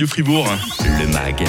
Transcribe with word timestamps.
du 0.00 0.06
Fribourg. 0.06 0.48
Le 0.98 1.06
MAG, 1.08 1.44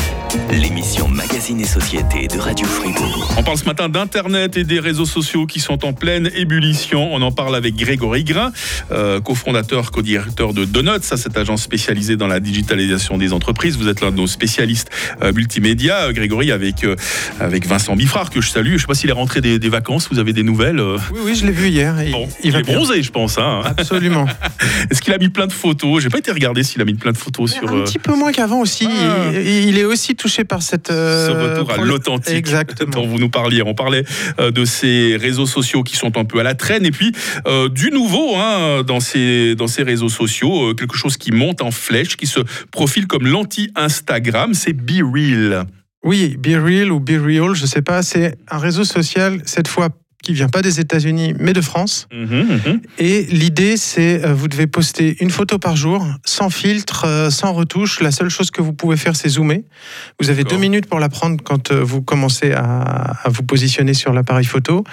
l'émission 0.52 1.08
Magazine 1.08 1.62
et 1.62 1.66
Société 1.66 2.28
de 2.28 2.38
Radio 2.38 2.68
Fribourg. 2.68 3.34
On 3.38 3.44
parle 3.44 3.58
ce 3.58 3.64
matin 3.64 3.88
d'Internet 3.88 4.58
et 4.58 4.66
des 4.66 4.82
réseaux 4.82 5.06
sociaux 5.06 5.46
qui 5.46 5.62
sont 5.62 5.86
en 5.86 5.94
pleine 5.94 6.30
ébullition. 6.36 7.14
On 7.14 7.22
en 7.22 7.32
parle 7.32 7.56
avec 7.56 7.78
Grégory 7.78 8.26
Grain, 8.26 8.52
euh, 8.92 9.22
cofondateur, 9.22 9.92
co-directeur 9.92 10.54
de 10.54 10.66
Donuts, 10.66 11.00
ça, 11.02 11.16
cette 11.16 11.38
agence 11.38 11.62
spécialisée 11.62 12.18
dans 12.18 12.28
la 12.28 12.42
digitalisation 12.42 13.18
des 13.18 13.32
entreprises. 13.32 13.78
Vous 13.78 13.88
êtes 13.88 14.02
l'un 14.02 14.12
de 14.12 14.18
nos 14.18 14.28
spécialistes 14.28 14.90
euh, 15.22 15.32
multimédia. 15.32 16.08
Euh, 16.08 16.12
Grégory, 16.12 16.52
avec, 16.52 16.84
euh, 16.84 16.98
avec 17.40 17.66
Vincent 17.66 17.96
Bifrard, 17.96 18.32
que 18.32 18.42
je 18.42 18.50
salue. 18.50 18.72
Je 18.72 18.74
ne 18.74 18.78
sais 18.80 18.88
pas 18.88 18.96
s'il 18.96 19.10
est 19.10 19.14
rentré 19.14 19.40
des, 19.40 19.60
des 19.60 19.70
vacances. 19.70 20.10
Vous 20.12 20.20
avez 20.20 20.34
des 20.34 20.44
nouvelles 20.44 20.82
euh? 20.82 20.98
Oui, 21.14 21.20
oui, 21.24 21.36
je 21.36 21.46
l'ai 21.46 21.54
vu 21.54 21.70
hier. 21.70 21.96
Il, 22.04 22.12
Bon, 22.12 22.28
il 22.44 22.48
il, 22.48 22.52
va 22.52 22.60
est 22.60 22.64
bien. 22.64 22.76
bronzé, 22.76 23.02
je 23.02 23.12
pense. 23.12 23.38
Hein. 23.38 23.62
Absolument. 23.64 24.26
Est-ce 24.92 25.02
qu'il 25.02 25.14
a 25.14 25.18
mis 25.18 25.30
plein 25.30 25.48
de 25.48 25.54
photos? 25.54 26.04
J'ai 26.04 26.10
pas 26.10 26.18
été 26.18 26.34
regarder 26.34 26.64
s'il 26.64 26.82
a 26.82 26.86
mis 26.86 26.96
plein 26.96 27.14
de 27.14 27.18
photos 27.18 27.54
sur, 27.54 27.72
Un 27.72 27.84
petit 27.84 27.98
peu 27.98 28.14
moins 28.14 28.34
qu'avant 28.42 28.60
aussi. 28.62 28.88
Ah. 28.90 29.32
Il, 29.34 29.70
il 29.70 29.78
est 29.78 29.84
aussi 29.86 30.16
touché 30.16 30.44
par 30.44 30.64
cette. 30.64 30.90
euh, 30.90 31.28
ce 31.28 31.32
retour 31.32 31.72
à 31.72 31.78
l'authentique 31.78 32.48
dont 32.92 33.06
vous 33.06 33.20
nous 33.20 33.30
parliez. 33.30 33.62
On 33.62 33.76
parlait 33.76 34.04
euh, 34.40 34.50
de 34.50 34.66
ces 34.66 35.16
réseaux 35.16 35.46
sociaux 35.46 35.84
qui 35.84 35.96
sont 35.96 36.18
un 36.18 36.26
peu 36.26 36.40
à 36.40 36.44
la 36.44 36.56
traîne 36.56 36.84
et 36.86 36.92
puis 36.92 37.12
euh, 37.48 37.70
du 37.70 37.92
nouveau 37.92 38.36
hein, 38.36 38.82
dans, 38.82 39.00
ces, 39.00 39.54
dans 39.56 39.68
ces 39.68 39.84
réseaux 39.84 40.10
sociaux, 40.10 40.74
quelque 40.74 40.96
chose 40.98 41.18
qui 41.18 41.32
monte 41.32 41.62
en 41.62 41.70
flèche, 41.70 42.18
qui 42.18 42.26
se 42.26 42.40
profile 42.72 43.06
comme 43.06 43.28
l'anti-Instagram, 43.28 44.56
c'est 44.56 44.74
Be 44.74 45.02
Real. 45.04 45.66
Oui, 46.04 46.36
Be 46.40 46.56
Real 46.60 46.92
ou 46.92 47.00
Be 47.00 47.12
Real, 47.24 47.54
je 47.54 47.68
sais 47.68 47.84
pas. 47.84 48.02
C'est 48.02 48.36
un 48.50 48.58
réseau 48.58 48.84
social, 48.84 49.40
cette 49.46 49.68
fois, 49.68 49.90
qui 50.24 50.34
vient 50.34 50.50
pas 50.50 50.62
des 50.62 50.80
États-Unis, 50.80 51.34
mais 51.40 51.54
de 51.54 51.62
France. 51.62 52.08
Mhm, 52.14 52.60
mhm. 52.66 52.82
Et 52.98 53.24
l'idée, 53.24 53.78
c'est 53.78 54.24
euh, 54.24 54.34
vous 54.34 54.48
devez 54.48 54.68
poster 54.68 55.18
une 55.20 55.30
photo 55.30 55.58
par 55.58 55.76
jour, 55.76 56.06
sans 56.26 56.50
filtre, 56.50 57.06
euh, 57.06 57.30
sans 57.30 57.54
retouche. 57.54 58.02
La 58.02 58.12
seule 58.12 58.30
chose 58.30 58.52
que 58.52 58.62
vous 58.62 58.74
pouvez 58.74 58.98
faire, 58.98 59.16
c'est 59.16 59.30
zoomer. 59.30 59.64
Vous 60.20 60.30
avez 60.30 60.44
deux 60.44 60.58
minutes 60.58 60.88
pour 60.88 61.00
la 61.00 61.10
prendre 61.10 61.42
quand 61.44 61.72
euh, 61.72 61.84
vous 61.84 62.02
commencez 62.02 62.52
à, 62.52 62.62
à 62.62 63.30
vous 63.30 63.44
positionner 63.44 63.94
sur 63.94 64.14
l'appareil 64.14 64.46
photo. 64.46 64.84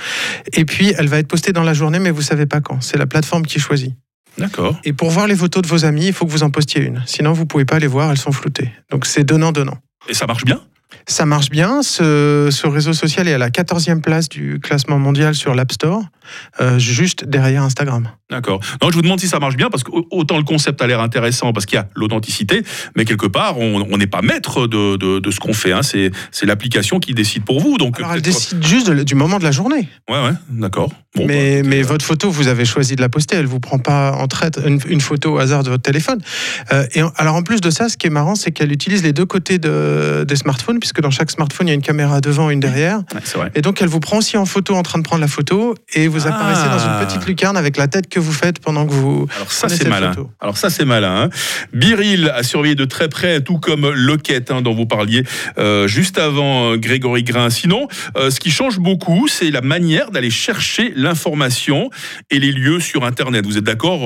Et 0.54 0.64
puis, 0.64 0.92
elle 0.96 1.08
va 1.08 1.18
être 1.18 1.28
postée 1.28 1.52
dans 1.52 1.62
la 1.62 1.74
journée, 1.74 1.98
mais 1.98 2.10
vous 2.10 2.22
savez 2.22 2.46
pas 2.46 2.60
quand. 2.60 2.80
C'est 2.80 2.98
la 2.98 3.06
plateforme 3.06 3.44
qui 3.44 3.58
choisit. 3.58 3.94
D'accord. 4.38 4.78
Et 4.84 4.92
pour 4.92 5.10
voir 5.10 5.26
les 5.26 5.36
photos 5.36 5.62
de 5.62 5.68
vos 5.68 5.84
amis, 5.84 6.06
il 6.06 6.12
faut 6.12 6.24
que 6.24 6.30
vous 6.30 6.44
en 6.44 6.50
postiez 6.50 6.82
une. 6.82 7.02
Sinon, 7.06 7.32
vous 7.32 7.44
pouvez 7.44 7.64
pas 7.64 7.78
les 7.78 7.86
voir, 7.86 8.10
elles 8.10 8.18
sont 8.18 8.32
floutées. 8.32 8.70
Donc, 8.90 9.04
c'est 9.04 9.24
donnant-donnant. 9.24 9.78
Et 10.08 10.14
ça 10.14 10.26
marche 10.26 10.44
bien? 10.44 10.60
Ça 11.06 11.26
marche 11.26 11.50
bien. 11.50 11.82
Ce, 11.82 12.48
ce 12.50 12.66
réseau 12.66 12.92
social 12.92 13.28
est 13.28 13.32
à 13.34 13.38
la 13.38 13.50
14e 13.50 14.00
place 14.00 14.28
du 14.28 14.58
classement 14.60 14.98
mondial 14.98 15.34
sur 15.34 15.54
l'App 15.54 15.72
Store, 15.72 16.02
euh, 16.60 16.78
juste 16.78 17.24
derrière 17.24 17.62
Instagram. 17.62 18.08
D'accord. 18.30 18.60
Non, 18.82 18.90
je 18.90 18.94
vous 18.96 19.00
demande 19.02 19.20
si 19.20 19.26
ça 19.28 19.38
marche 19.38 19.56
bien 19.56 19.70
parce 19.70 19.82
que 19.84 19.90
autant 20.10 20.36
le 20.36 20.44
concept 20.44 20.82
a 20.82 20.86
l'air 20.86 21.00
intéressant 21.00 21.54
parce 21.54 21.64
qu'il 21.64 21.76
y 21.76 21.80
a 21.80 21.88
l'authenticité, 21.94 22.62
mais 22.94 23.06
quelque 23.06 23.26
part, 23.26 23.58
on 23.58 23.96
n'est 23.96 24.06
pas 24.06 24.20
maître 24.20 24.66
de, 24.66 24.96
de, 24.96 25.18
de 25.18 25.30
ce 25.30 25.40
qu'on 25.40 25.54
fait. 25.54 25.72
hein. 25.72 25.80
C'est 25.82 26.10
l'application 26.46 27.00
qui 27.00 27.14
décide 27.14 27.44
pour 27.44 27.60
vous. 27.60 27.78
Donc, 27.78 27.98
Alors, 27.98 28.12
elle 28.12 28.20
décide 28.22 28.62
juste 28.66 28.90
de- 28.90 29.02
du 29.02 29.14
moment 29.14 29.38
de 29.38 29.44
la 29.44 29.50
journée. 29.52 29.88
Ouais, 30.10 30.22
ouais, 30.22 30.32
d'accord. 30.50 30.90
Bon, 31.14 31.22
bah, 31.26 31.32
mais 31.32 31.62
mais 31.64 31.80
euh, 31.82 31.86
votre 31.86 32.04
photo, 32.04 32.30
vous 32.30 32.48
avez 32.48 32.66
choisi 32.66 32.96
de 32.96 33.00
la 33.00 33.08
poster. 33.08 33.36
Elle 33.36 33.46
vous 33.46 33.60
prend 33.60 33.78
pas 33.78 34.12
en 34.12 34.28
traite 34.28 34.60
une, 34.64 34.78
une 34.88 35.00
photo 35.00 35.32
au 35.34 35.38
hasard 35.38 35.62
de 35.62 35.70
votre 35.70 35.82
téléphone. 35.82 36.20
Euh, 36.72 36.86
et 36.94 37.00
alors, 37.16 37.34
en 37.34 37.42
plus 37.42 37.62
de 37.62 37.70
ça, 37.70 37.88
ce 37.88 37.96
qui 37.96 38.06
est 38.08 38.10
marrant, 38.10 38.34
c'est 38.34 38.50
qu'elle 38.52 38.72
utilise 38.72 39.02
les 39.02 39.14
deux 39.14 39.24
côtés 39.26 39.58
de, 39.58 40.24
des 40.28 40.36
smartphones, 40.36 40.77
puisque 40.80 41.00
dans 41.00 41.10
chaque 41.10 41.30
smartphone, 41.30 41.66
il 41.66 41.70
y 41.70 41.72
a 41.72 41.74
une 41.74 41.82
caméra 41.82 42.20
devant, 42.20 42.50
une 42.50 42.60
derrière. 42.60 42.98
ouais, 43.14 43.20
c'est 43.24 43.38
vrai. 43.38 43.50
Et 43.54 43.62
donc, 43.62 43.80
elle 43.82 43.88
vous 43.88 44.00
prend 44.00 44.18
aussi 44.18 44.36
en 44.36 44.46
photo 44.46 44.74
en 44.74 44.82
train 44.82 44.98
de 44.98 45.04
prendre 45.04 45.20
la 45.22 45.28
photo, 45.28 45.74
et 45.94 46.08
vous 46.08 46.26
Ah. 46.26 46.30
apparaissez 46.30 46.68
dans 46.68 46.78
une 46.78 47.06
petite 47.06 47.26
lucarne 47.26 47.56
avec 47.56 47.76
la 47.76 47.88
tête 47.88 48.08
que 48.08 48.20
vous 48.20 48.32
faites 48.32 48.58
pendant 48.60 48.86
que 48.86 48.92
vous. 48.92 49.26
Alors 49.36 49.50
ça 49.52 49.68
c'est 49.68 49.88
malin. 49.88 50.12
photo. 50.12 50.30
Alors 50.40 50.56
ça 50.56 50.70
c'est 50.70 50.84
malin. 50.84 51.24
Hein. 51.24 51.28
Biril 51.72 52.30
a 52.34 52.42
surveillé 52.42 52.74
de 52.74 52.84
très 52.84 53.08
près, 53.08 53.40
tout 53.40 53.58
comme 53.58 53.88
Loquette 53.90 54.50
hein, 54.50 54.62
dont 54.62 54.74
vous 54.74 54.86
parliez 54.86 55.24
euh, 55.58 55.86
juste 55.88 56.18
avant 56.18 56.72
euh, 56.72 56.76
Grégory 56.76 57.22
Grain. 57.22 57.50
Sinon, 57.50 57.88
euh, 58.16 58.30
ce 58.30 58.40
qui 58.40 58.50
change 58.50 58.78
beaucoup, 58.78 59.28
c'est 59.28 59.50
la 59.50 59.60
manière 59.60 60.10
d'aller 60.10 60.30
chercher 60.30 60.92
l'information 60.96 61.90
et 62.30 62.38
les 62.38 62.52
lieux 62.52 62.80
sur 62.80 63.04
Internet. 63.04 63.44
Vous 63.46 63.58
êtes 63.58 63.64
d'accord 63.64 64.00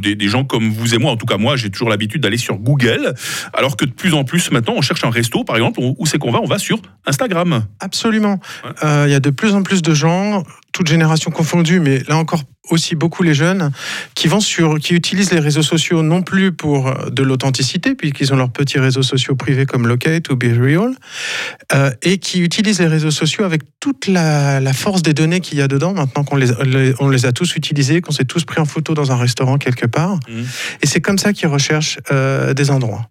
des, 0.00 0.14
des 0.14 0.28
gens 0.28 0.44
comme 0.44 0.70
vous 0.70 0.94
et 0.94 0.98
moi, 0.98 1.12
en 1.12 1.16
tout 1.16 1.26
cas 1.26 1.36
moi, 1.38 1.56
j'ai 1.56 1.70
toujours 1.70 1.88
l'habitude 1.88 2.22
d'aller 2.22 2.36
sur 2.36 2.56
Google, 2.58 3.14
alors 3.52 3.76
que 3.76 3.84
de 3.84 3.90
plus 3.92 4.14
en 4.14 4.24
plus 4.24 4.50
maintenant, 4.50 4.74
on 4.76 4.82
cherche 4.82 5.04
un 5.04 5.10
resto, 5.10 5.44
par 5.44 5.56
exemple, 5.56 5.80
où 5.80 5.94
où 5.98 6.06
c'est 6.18 6.26
qu'on 6.26 6.32
va 6.32 6.40
On 6.40 6.46
va 6.46 6.58
sur 6.58 6.78
Instagram. 7.06 7.64
Absolument. 7.80 8.40
Ouais. 8.64 8.70
Euh, 8.84 9.04
Il 9.06 9.12
y 9.12 9.14
a 9.14 9.20
de 9.20 9.30
plus 9.30 9.54
en 9.54 9.62
plus 9.62 9.82
de 9.82 9.94
gens, 9.94 10.42
toutes 10.72 10.88
générations 10.88 11.30
confondues, 11.30 11.80
mais 11.80 12.02
là 12.08 12.16
encore 12.16 12.42
aussi 12.70 12.94
beaucoup 12.94 13.22
les 13.22 13.32
jeunes, 13.32 13.70
qui 14.14 14.28
vont 14.28 14.40
sur, 14.40 14.78
qui 14.78 14.92
utilisent 14.94 15.32
les 15.32 15.40
réseaux 15.40 15.62
sociaux 15.62 16.02
non 16.02 16.20
plus 16.20 16.52
pour 16.52 16.88
euh, 16.88 17.08
de 17.10 17.22
l'authenticité, 17.22 17.94
puisqu'ils 17.94 18.30
ont 18.34 18.36
leurs 18.36 18.50
petits 18.52 18.78
réseaux 18.78 19.02
sociaux 19.02 19.34
privés 19.36 19.64
comme 19.64 19.86
Locate 19.88 20.28
ou 20.28 20.36
BeReal, 20.36 20.90
euh, 21.74 21.90
et 22.02 22.18
qui 22.18 22.40
utilisent 22.42 22.80
les 22.80 22.86
réseaux 22.86 23.10
sociaux 23.10 23.44
avec 23.44 23.62
toute 23.80 24.06
la, 24.06 24.60
la 24.60 24.72
force 24.74 25.00
des 25.02 25.14
données 25.14 25.40
qu'il 25.40 25.56
y 25.56 25.62
a 25.62 25.68
dedans, 25.68 25.94
maintenant 25.94 26.24
qu'on 26.24 26.36
les, 26.36 26.50
les- 26.66 26.94
on 27.00 27.08
les 27.08 27.24
a 27.24 27.32
tous 27.32 27.56
utilisés, 27.56 28.02
qu'on 28.02 28.12
s'est 28.12 28.26
tous 28.26 28.44
pris 28.44 28.60
en 28.60 28.66
photo 28.66 28.92
dans 28.92 29.12
un 29.12 29.16
restaurant 29.16 29.56
quelque 29.56 29.86
part. 29.86 30.20
Mhm. 30.28 30.46
Et 30.82 30.86
c'est 30.86 31.00
comme 31.00 31.16
ça 31.18 31.32
qu'ils 31.32 31.48
recherchent 31.48 31.98
euh, 32.12 32.52
des 32.52 32.70
endroits. 32.70 33.08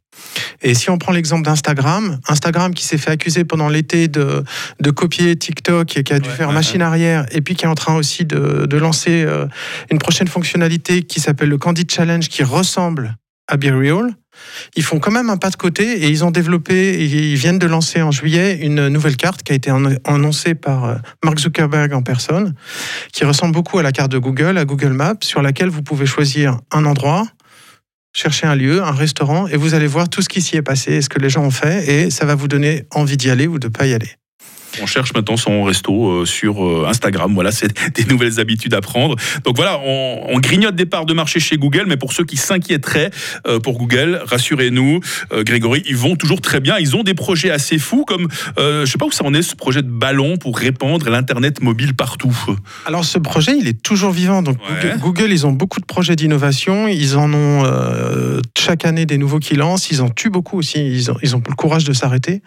Et 0.64 0.74
si 0.74 0.90
on 0.90 0.98
prend 0.98 1.12
l'exemple 1.12 1.44
d'Instagram, 1.44 2.20
Instagram 2.28 2.74
qui 2.74 2.84
s'est 2.84 2.98
fait 2.98 3.12
accuser 3.12 3.44
pendant 3.44 3.70
l'été 3.70 4.08
de, 4.08 4.44
de 4.80 4.90
copier 4.92 5.36
TikTok 5.36 5.96
et 5.96 6.04
qui 6.04 6.12
a 6.12 6.20
dû 6.20 6.28
Ouais, 6.28 6.36
faire 6.36 6.48
ouais, 6.50 6.54
machine 6.56 6.82
arrière, 6.82 7.26
et 7.32 7.42
qui 7.56 7.66
est 7.66 7.68
en 7.68 7.76
train 7.76 7.96
aussi 7.96 8.26
de, 8.26 8.78
lancer 8.78 9.24
euh, 9.24 9.48
une 9.92 10.00
prochaine 10.00 10.28
fonctionnalité 10.28 11.04
qui 11.04 11.20
s'appelle 11.20 11.50
le 11.50 11.58
Candid 11.58 11.90
Challenge, 11.92 12.28
qui 12.28 12.44
ressemble 12.44 13.18
à 13.48 13.58
BeReal. 13.58 14.14
Ils 14.76 14.84
font 14.84 15.00
quand 15.00 15.12
même 15.12 15.30
un 15.30 15.38
pas 15.38 15.50
de 15.50 15.56
côté 15.56 16.04
et 16.04 16.10
ils 16.10 16.24
ont 16.24 16.32
développé, 16.32 16.76
et 16.76 17.06
ils 17.06 17.36
viennent 17.36 17.60
de 17.60 17.66
lancer 17.66 18.02
en 18.02 18.12
juillet 18.12 18.60
une 18.62 18.88
nouvelle 18.88 19.16
carte 19.16 19.42
qui 19.42 19.52
a 19.52 19.56
été 19.56 19.72
annon- 19.72 19.98
annoncée 20.06 20.54
par 20.54 20.86
euh, 20.86 20.96
Mark 21.24 21.40
Zuckerberg 21.40 21.94
en 21.94 22.04
personne, 22.04 22.54
qui 23.14 23.26
ressemble 23.26 23.54
beaucoup 23.54 23.80
à 23.80 23.84
la 23.84 23.92
carte 23.92 24.12
de 24.12 24.20
Google, 24.20 24.58
à 24.58 24.66
Google 24.66 24.94
Maps, 24.94 25.16
sur 25.22 25.42
laquelle 25.42 25.70
vous 25.70 25.82
pouvez 25.82 26.06
choisir 26.06 26.60
un 26.72 26.86
endroit, 26.86 27.26
chercher 28.14 28.48
un 28.48 28.56
lieu, 28.56 28.84
un 28.84 28.92
restaurant, 28.92 29.48
et 29.48 29.58
vous 29.58 29.74
allez 29.74 29.88
voir 29.88 30.10
tout 30.10 30.22
ce 30.22 30.30
qui 30.30 30.42
s'y 30.42 30.56
est 30.58 30.62
passé, 30.62 31.02
ce 31.02 31.10
que 31.10 31.20
les 31.20 31.30
gens 31.30 31.44
ont 31.44 31.52
fait, 31.52 31.88
et 31.88 32.10
ça 32.12 32.26
va 32.26 32.36
vous 32.36 32.48
donner 32.48 32.84
envie 32.92 33.18
d'y 33.18 33.30
aller 33.30 33.48
ou 33.48 33.60
de 33.60 33.68
pas 33.68 33.88
y 33.88 33.94
aller. 33.94 34.10
On 34.82 34.86
cherche 34.86 35.14
maintenant 35.14 35.38
son 35.38 35.64
resto 35.64 36.10
euh, 36.10 36.26
sur 36.26 36.64
euh, 36.64 36.86
Instagram. 36.88 37.34
Voilà, 37.34 37.52
c'est 37.52 37.72
des 37.96 38.06
nouvelles 38.06 38.40
habitudes 38.40 38.74
à 38.74 38.82
prendre. 38.82 39.16
Donc 39.44 39.56
voilà, 39.56 39.80
on, 39.84 40.22
on 40.30 40.40
grignote 40.40 40.76
des 40.76 40.86
parts 40.86 41.06
de 41.06 41.14
marché 41.14 41.40
chez 41.40 41.58
Google, 41.58 41.86
mais 41.88 41.98
pour 41.98 42.14
ceux 42.14 42.24
qui 42.24 42.38
s'inquiéteraient 42.38 43.12
euh, 43.48 43.60
pour 43.60 43.78
Google, 43.78 44.22
rassurez-nous, 44.26 45.00
Grégory, 45.32 45.84
ils 45.88 45.98
vont 45.98 46.16
toujours 46.16 46.42
très 46.42 46.60
bien. 46.60 46.78
Ils 46.80 46.96
ont 46.96 47.04
des 47.04 47.14
projets 47.14 47.52
assez 47.52 47.78
fous, 47.80 48.06
comme 48.06 48.28
euh, 48.58 48.86
je 48.86 48.92
sais 48.92 48.98
pas 48.98 49.06
où 49.06 49.12
ça 49.12 49.24
en 49.24 49.34
est, 49.34 49.42
ce 49.42 49.56
projet 49.56 49.82
de 49.82 49.90
ballon 49.90 50.38
pour 50.38 50.58
répandre 50.58 51.10
l'internet 51.10 51.62
mobile 51.62 51.96
partout. 51.96 52.36
Alors 52.86 53.06
ce 53.06 53.18
projet, 53.18 53.58
il 53.58 53.68
est 53.68 53.82
toujours 53.82 54.12
vivant. 54.12 54.42
Donc 54.42 54.58
Ouais. 54.58 54.96
Google, 54.98 55.00
Google, 55.00 55.32
ils 55.32 55.46
ont 55.46 55.52
beaucoup 55.52 55.80
de 55.80 55.86
projets 55.86 56.16
d'innovation. 56.16 56.88
Ils 56.88 57.16
en 57.16 57.34
ont 57.34 57.64
euh, 57.66 58.42
chaque 58.58 58.86
année 58.86 59.06
des 59.06 59.18
nouveaux 59.18 59.40
qui 59.40 59.56
lancent. 59.56 59.90
Ils 59.92 60.02
en 60.02 60.10
tuent 60.10 60.30
beaucoup 60.30 60.58
aussi. 60.58 60.80
Ils 60.80 61.12
ont, 61.12 61.18
ils 61.22 61.36
ont 61.36 61.42
le 61.48 61.56
courage 61.56 61.84
de 61.86 61.94
s'arrêter. 61.94 62.42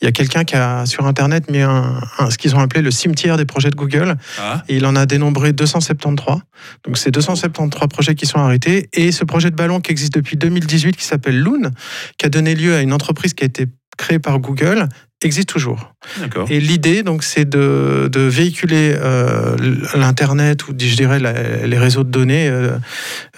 Il 0.00 0.04
y 0.04 0.08
a 0.08 0.12
quelqu'un 0.12 0.44
qui 0.44 0.56
a 0.56 0.86
sur 0.86 1.06
Internet 1.06 1.50
mis 1.50 1.60
un, 1.60 1.71
un- 2.18 2.30
ce 2.30 2.38
qu'ils 2.38 2.54
ont 2.54 2.60
appelé 2.60 2.82
le 2.82 2.90
cimetière 2.90 3.36
des 3.36 3.44
projets 3.44 3.70
de 3.70 3.76
Google. 3.76 4.16
Ah, 4.40 4.62
Et 4.68 4.76
il 4.76 4.86
en 4.86 4.94
a 4.96 5.06
dénombré 5.06 5.52
273. 5.52 6.38
Donc 6.84 6.98
c'est 6.98 7.10
273 7.10 7.88
projets 7.88 8.14
qui 8.14 8.26
sont 8.26 8.38
arrêtés. 8.38 8.88
Et 8.92 9.12
ce 9.12 9.24
projet 9.24 9.50
de 9.50 9.56
ballon 9.56 9.80
qui 9.80 9.90
existe 9.90 10.14
depuis 10.14 10.36
2018, 10.36 10.96
qui 10.96 11.04
s'appelle 11.04 11.38
Loon, 11.40 11.70
qui 12.18 12.26
a 12.26 12.28
donné 12.28 12.54
lieu 12.54 12.74
à 12.74 12.80
une 12.82 12.92
entreprise 12.92 13.34
qui 13.34 13.42
a 13.44 13.46
été 13.46 13.66
créée 13.98 14.18
par 14.18 14.38
Google, 14.38 14.88
existe 15.22 15.50
toujours. 15.50 15.94
Et 16.50 16.58
l'idée, 16.58 17.02
donc, 17.04 17.22
c'est 17.22 17.44
de, 17.48 18.08
de 18.10 18.20
véhiculer 18.22 18.92
euh, 18.96 19.54
l'internet 19.94 20.66
ou 20.66 20.72
je 20.76 20.96
dirais 20.96 21.20
la- 21.20 21.66
les 21.66 21.78
réseaux 21.78 22.02
de 22.02 22.10
données, 22.10 22.48
euh, 22.48 22.76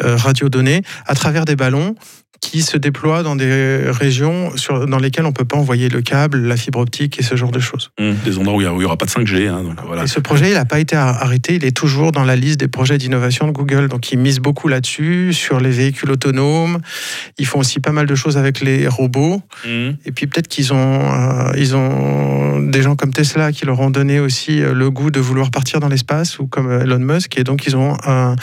euh, 0.02 0.16
radiodonnées, 0.16 0.82
à 1.06 1.14
travers 1.14 1.44
des 1.44 1.56
ballons 1.56 1.94
qui 2.44 2.62
se 2.62 2.76
déploient 2.76 3.22
dans 3.22 3.36
des 3.36 3.80
régions 3.86 4.56
sur, 4.56 4.86
dans 4.86 4.98
lesquelles 4.98 5.24
on 5.24 5.32
peut 5.32 5.44
pas 5.46 5.56
envoyer 5.56 5.88
le 5.88 6.02
câble, 6.02 6.38
la 6.46 6.56
fibre 6.56 6.78
optique 6.78 7.18
et 7.18 7.22
ce 7.22 7.36
genre 7.36 7.50
de 7.50 7.58
choses. 7.58 7.90
Hum, 7.98 8.14
des 8.24 8.38
endroits 8.38 8.56
où 8.56 8.60
il 8.60 8.78
n'y 8.78 8.84
aura 8.84 8.96
pas 8.98 9.06
de 9.06 9.10
5G. 9.10 9.48
hein, 9.48 9.62
donc 9.62 9.78
voilà. 9.86 10.04
Et 10.04 10.06
ce 10.06 10.20
projet, 10.20 10.48
il 10.50 10.54
n'a 10.54 10.64
pas 10.64 10.78
été 10.78 10.94
ar- 10.94 11.22
arrêté, 11.22 11.54
il 11.54 11.64
est 11.64 11.76
toujours 11.76 12.12
dans 12.12 12.24
la 12.24 12.36
liste 12.36 12.60
des 12.60 12.68
projets 12.68 12.98
d'innovation 12.98 13.46
de 13.46 13.52
Google. 13.52 13.88
Donc, 13.88 14.12
ils 14.12 14.18
misent 14.18 14.40
beaucoup 14.40 14.68
là-dessus, 14.68 15.32
sur 15.32 15.58
les 15.60 15.70
véhicules 15.70 16.10
autonomes. 16.10 16.78
Ils 17.38 17.46
font 17.46 17.60
aussi 17.60 17.80
pas 17.80 17.92
mal 17.92 18.06
de 18.06 18.14
choses 18.14 18.36
avec 18.36 18.60
les 18.60 18.86
robots. 18.88 19.40
Hum. 19.66 19.96
Et 20.04 20.12
puis 20.12 20.26
peut-être 20.26 20.48
qu'ils 20.48 20.72
ont, 20.72 21.00
euh, 21.12 21.52
ils 21.56 21.74
ont 21.76 22.60
des 22.60 22.82
gens 22.82 22.94
comme 22.96 23.12
Tesla 23.12 23.52
qui 23.52 23.64
leur 23.66 23.80
ont 23.80 23.90
donné 23.90 24.20
aussi 24.20 24.60
euh, 24.62 24.74
le 24.74 24.90
goût 24.90 25.10
de 25.10 25.20
vouloir 25.20 25.50
partir 25.50 25.80
dans 25.80 25.88
l'espace 25.88 26.38
ou 26.38 26.46
comme 26.46 26.68
euh, 26.70 26.82
Elon 26.82 26.98
Musk. 26.98 27.38
Et 27.38 27.44
donc 27.44 27.66
ils 27.66 27.74
ont 27.76 27.96
un- 28.06 28.36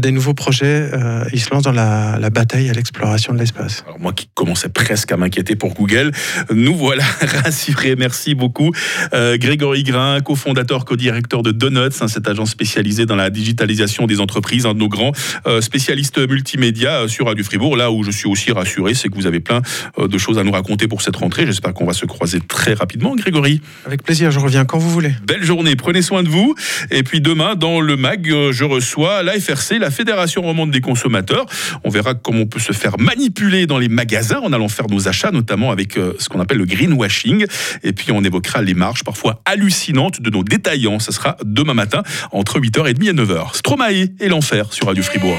des 0.00 0.10
nouveaux 0.10 0.34
projets. 0.34 0.90
ils 1.32 1.40
se 1.40 1.50
lancent 1.50 1.62
dans 1.62 1.72
la, 1.72 2.18
la 2.18 2.30
bataille 2.30 2.68
à 2.70 2.72
l'exploration 2.72 3.32
de 3.32 3.38
l'espace. 3.38 3.84
Alors 3.86 3.98
moi 3.98 4.12
qui 4.12 4.28
commençais 4.34 4.68
presque 4.68 5.12
à 5.12 5.16
m'inquiéter 5.16 5.56
pour 5.56 5.74
Google, 5.74 6.12
nous 6.52 6.74
voilà 6.74 7.04
rassurés. 7.44 7.96
Merci 7.96 8.34
beaucoup. 8.34 8.72
Grégory 9.12 9.82
Grain, 9.82 10.20
cofondateur, 10.20 10.84
co-directeur 10.84 11.42
de 11.42 11.52
Donuts, 11.52 12.00
hein, 12.00 12.08
cette 12.08 12.28
agence 12.28 12.50
spécialisée 12.50 13.06
dans 13.06 13.16
la 13.16 13.30
digitalisation 13.30 14.06
des 14.06 14.20
entreprises, 14.20 14.66
un 14.66 14.74
de 14.74 14.78
nos 14.78 14.88
grands 14.88 15.12
spécialistes 15.60 16.18
multimédia 16.18 17.08
sur 17.08 17.26
Radio 17.26 17.44
Fribourg. 17.44 17.76
Là 17.76 17.90
où 17.90 18.02
je 18.02 18.10
suis 18.10 18.28
aussi 18.28 18.52
rassuré, 18.52 18.94
c'est 18.94 19.08
que 19.08 19.14
vous 19.14 19.26
avez 19.26 19.40
plein 19.40 19.62
de 19.98 20.18
choses 20.18 20.38
à 20.38 20.44
nous 20.44 20.52
raconter 20.52 20.88
pour 20.88 21.02
cette 21.02 21.16
rentrée. 21.16 21.46
J'espère 21.46 21.74
qu'on 21.74 21.86
va 21.86 21.92
se 21.92 22.06
croiser 22.06 22.40
très 22.40 22.74
rapidement, 22.74 23.14
Grégory. 23.16 23.60
Avec 23.86 24.02
plaisir, 24.02 24.30
je 24.30 24.38
reviens 24.38 24.64
quand 24.64 24.78
vous 24.78 24.90
voulez. 24.90 25.14
Belle 25.26 25.44
journée, 25.44 25.76
prenez 25.76 26.02
soin 26.02 26.22
de 26.22 26.28
vous. 26.28 26.54
Et 26.90 27.02
puis 27.02 27.20
demain, 27.20 27.54
dans 27.54 27.80
le 27.80 27.96
MAG, 27.96 28.30
euh, 28.30 28.52
je 28.52 28.64
reçois 28.64 29.22
la 29.22 29.38
FRC, 29.62 29.78
la 29.78 29.90
Fédération 29.90 30.42
romande 30.42 30.70
des 30.70 30.80
consommateurs. 30.80 31.46
On 31.84 31.90
verra 31.90 32.14
comment 32.14 32.40
on 32.40 32.46
peut 32.46 32.60
se 32.60 32.72
faire 32.72 32.98
manipuler 32.98 33.66
dans 33.66 33.78
les 33.78 33.88
magasins 33.88 34.40
en 34.40 34.52
allant 34.52 34.68
faire 34.68 34.86
nos 34.88 35.08
achats, 35.08 35.30
notamment 35.30 35.70
avec 35.70 35.96
euh, 35.96 36.14
ce 36.18 36.28
qu'on 36.28 36.40
appelle 36.40 36.58
le 36.58 36.66
greenwashing. 36.66 37.46
Et 37.82 37.92
puis 37.92 38.12
on 38.12 38.22
évoquera 38.22 38.62
les 38.62 38.74
marges 38.74 39.04
parfois 39.04 39.40
hallucinantes 39.44 40.20
de 40.20 40.30
nos 40.30 40.44
détaillants. 40.44 40.98
Ce 40.98 41.12
sera 41.12 41.36
demain 41.44 41.74
matin 41.74 42.02
entre 42.32 42.60
8h30 42.60 43.08
et 43.08 43.12
9h. 43.12 43.56
Stromae 43.56 44.08
et 44.20 44.28
l'enfer 44.28 44.72
sur 44.72 44.86
Radio 44.86 45.02
Fribourg. 45.02 45.38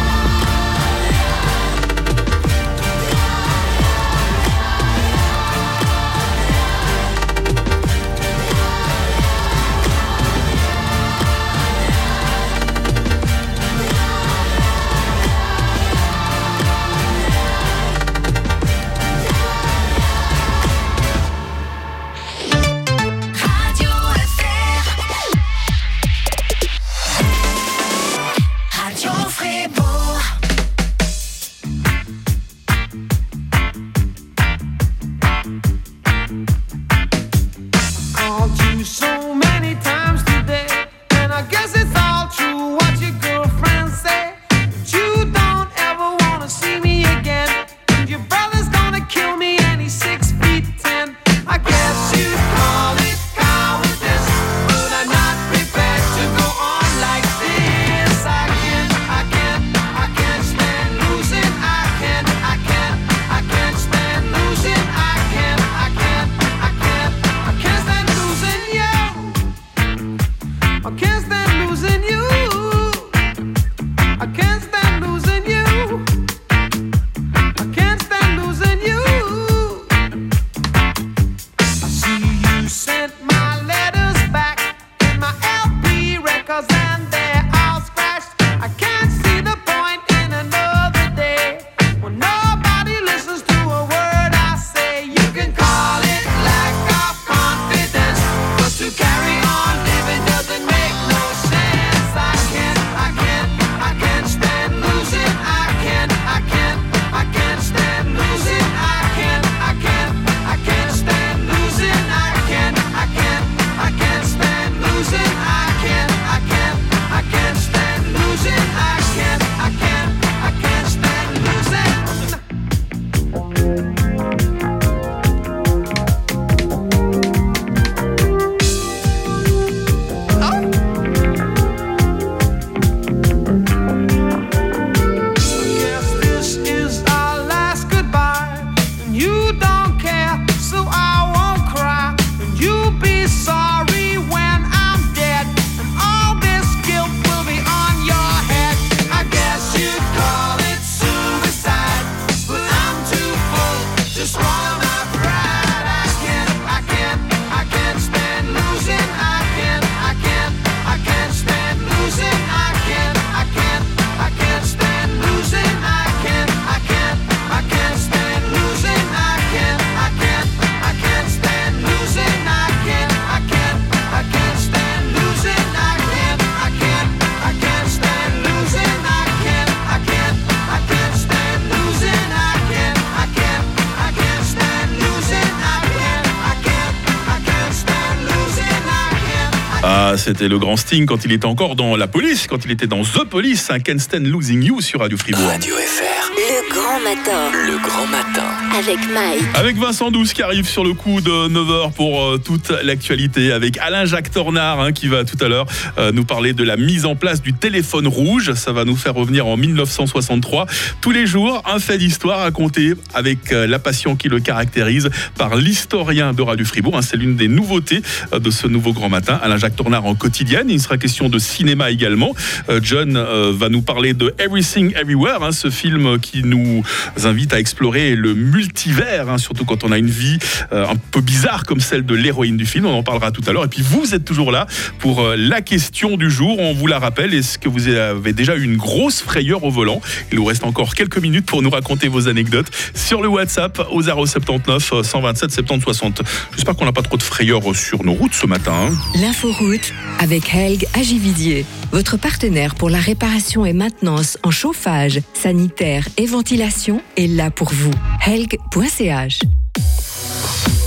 Ah, 190.13 190.17
c'était 190.17 190.49
le 190.49 190.59
grand 190.59 190.75
Sting 190.75 191.05
quand 191.05 191.23
il 191.23 191.31
était 191.31 191.45
encore 191.45 191.77
dans 191.77 191.95
la 191.95 192.05
police, 192.05 192.45
quand 192.45 192.65
il 192.65 192.71
était 192.71 192.85
dans 192.85 193.01
The 193.01 193.23
Police, 193.23 193.69
un 193.71 193.79
Ken 193.79 193.97
Stan 193.97 194.19
Losing 194.19 194.61
You 194.61 194.81
sur 194.81 194.99
Radio 194.99 195.17
Fribourg. 195.17 195.47
Radio 195.47 195.73
FR. 195.73 196.31
Le 196.35 196.73
grand 196.73 196.99
matin 196.99 197.51
Le 197.65 197.77
grand 197.77 198.07
matin. 198.07 198.43
avec 198.77 198.97
Mike. 199.13 199.41
Avec 199.53 199.77
Vincent 199.77 200.11
Douce 200.11 200.33
qui 200.33 200.41
arrive 200.41 200.67
sur 200.67 200.83
le 200.83 200.93
coup 200.93 201.21
de 201.21 201.29
9h 201.47 201.93
pour 201.93 202.23
euh, 202.25 202.37
toute 202.37 202.71
l'actualité, 202.83 203.53
avec 203.53 203.77
Alain-Jacques 203.77 204.31
Tornard 204.31 204.81
hein, 204.81 204.91
qui 204.91 205.07
va 205.07 205.23
tout 205.23 205.37
à 205.39 205.47
l'heure 205.47 205.65
euh, 205.97 206.11
nous 206.11 206.25
parler 206.25 206.51
de 206.51 206.63
la 206.65 206.75
mise 206.75 207.05
en 207.05 207.15
place 207.15 207.41
du 207.41 207.53
téléphone 207.53 208.07
rouge. 208.07 208.51
Ça 208.53 208.73
va 208.73 208.83
nous 208.83 208.97
faire 208.97 209.13
revenir 209.13 209.47
en 209.47 209.55
1963. 209.55 210.65
Tous 210.99 211.11
les 211.11 211.25
jours, 211.25 211.63
un 211.71 211.79
fait 211.79 211.97
d'histoire 211.97 212.39
raconté 212.39 212.95
avec 213.13 213.53
euh, 213.53 213.65
la 213.65 213.79
passion 213.79 214.17
qui 214.17 214.27
le 214.27 214.41
caractérise 214.41 215.09
par 215.37 215.55
l'historien 215.55 216.33
de 216.33 216.41
Radio 216.41 216.65
Fribourg. 216.65 216.97
hein. 216.97 217.01
C'est 217.01 217.17
l'une 217.17 217.37
des 217.37 217.47
nouveautés 217.47 218.01
de 218.37 218.51
ce 218.51 218.67
nouveau 218.67 218.91
grand 218.91 219.09
matin. 219.09 219.39
Alain-Jacques 219.41 219.77
Tornard 219.77 220.00
en 220.05 220.15
quotidienne. 220.15 220.69
Il 220.69 220.81
sera 220.81 220.97
question 220.97 221.29
de 221.29 221.39
cinéma 221.39 221.91
également. 221.91 222.33
Euh, 222.69 222.79
John 222.83 223.15
euh, 223.17 223.51
va 223.55 223.69
nous 223.69 223.81
parler 223.81 224.13
de 224.13 224.33
Everything 224.39 224.93
Everywhere, 224.95 225.43
hein, 225.43 225.51
ce 225.51 225.69
film 225.69 226.19
qui 226.19 226.43
nous 226.43 226.83
invite 227.23 227.53
à 227.53 227.59
explorer 227.59 228.15
le 228.15 228.33
multivers, 228.33 229.29
hein, 229.29 229.37
surtout 229.37 229.65
quand 229.65 229.83
on 229.83 229.91
a 229.91 229.97
une 229.97 230.09
vie 230.09 230.37
euh, 230.71 230.87
un 230.87 230.95
peu 230.95 231.21
bizarre 231.21 231.63
comme 231.65 231.79
celle 231.79 232.05
de 232.05 232.15
l'héroïne 232.15 232.57
du 232.57 232.65
film. 232.65 232.85
On 232.85 232.93
en 232.93 233.03
parlera 233.03 233.31
tout 233.31 233.43
à 233.47 233.51
l'heure. 233.51 233.65
Et 233.65 233.69
puis 233.69 233.81
vous 233.81 234.13
êtes 234.13 234.25
toujours 234.25 234.51
là 234.51 234.67
pour 234.99 235.23
la 235.37 235.61
question 235.61 236.17
du 236.17 236.29
jour. 236.29 236.59
On 236.59 236.73
vous 236.73 236.87
la 236.87 236.99
rappelle. 236.99 237.33
Est-ce 237.33 237.57
que 237.57 237.69
vous 237.69 237.87
avez 237.87 238.33
déjà 238.33 238.55
eu 238.55 238.63
une 238.63 238.77
grosse 238.77 239.21
frayeur 239.21 239.63
au 239.63 239.71
volant? 239.71 240.01
Il 240.31 240.37
nous 240.37 240.45
reste 240.45 240.63
encore 240.63 240.95
quelques 240.95 241.17
minutes 241.17 241.45
pour 241.45 241.61
nous 241.61 241.69
raconter 241.69 242.07
vos 242.07 242.27
anecdotes 242.27 242.67
sur 242.93 243.21
le 243.21 243.27
WhatsApp 243.27 243.81
au 243.91 244.01
079 244.01 244.93
euh, 244.93 245.03
127 245.03 245.51
70 245.51 245.83
60. 245.83 246.21
J'espère 246.55 246.75
qu'on 246.75 246.85
n'a 246.85 246.91
pas 246.91 247.01
trop 247.01 247.17
de 247.17 247.23
frayeur 247.23 247.61
sur 247.73 248.03
nos 248.03 248.13
routes 248.13 248.33
ce 248.33 248.45
matin. 248.45 248.73
hein. 248.73 249.19
L'inforoute 249.19 249.90
avec 250.19 250.53
Helg 250.53 250.85
Agividier, 250.93 251.65
votre 251.91 252.17
partenaire 252.17 252.75
pour 252.75 252.89
la 252.89 252.99
réparation 252.99 253.65
et 253.65 253.73
maintenance 253.73 254.37
en 254.43 254.51
chauffage, 254.51 255.19
sanitaire 255.33 256.07
et 256.17 256.25
ventilation 256.25 257.01
est 257.17 257.27
là 257.27 257.51
pour 257.51 257.71
vous. 257.71 257.91
Helg.ch 258.25 259.39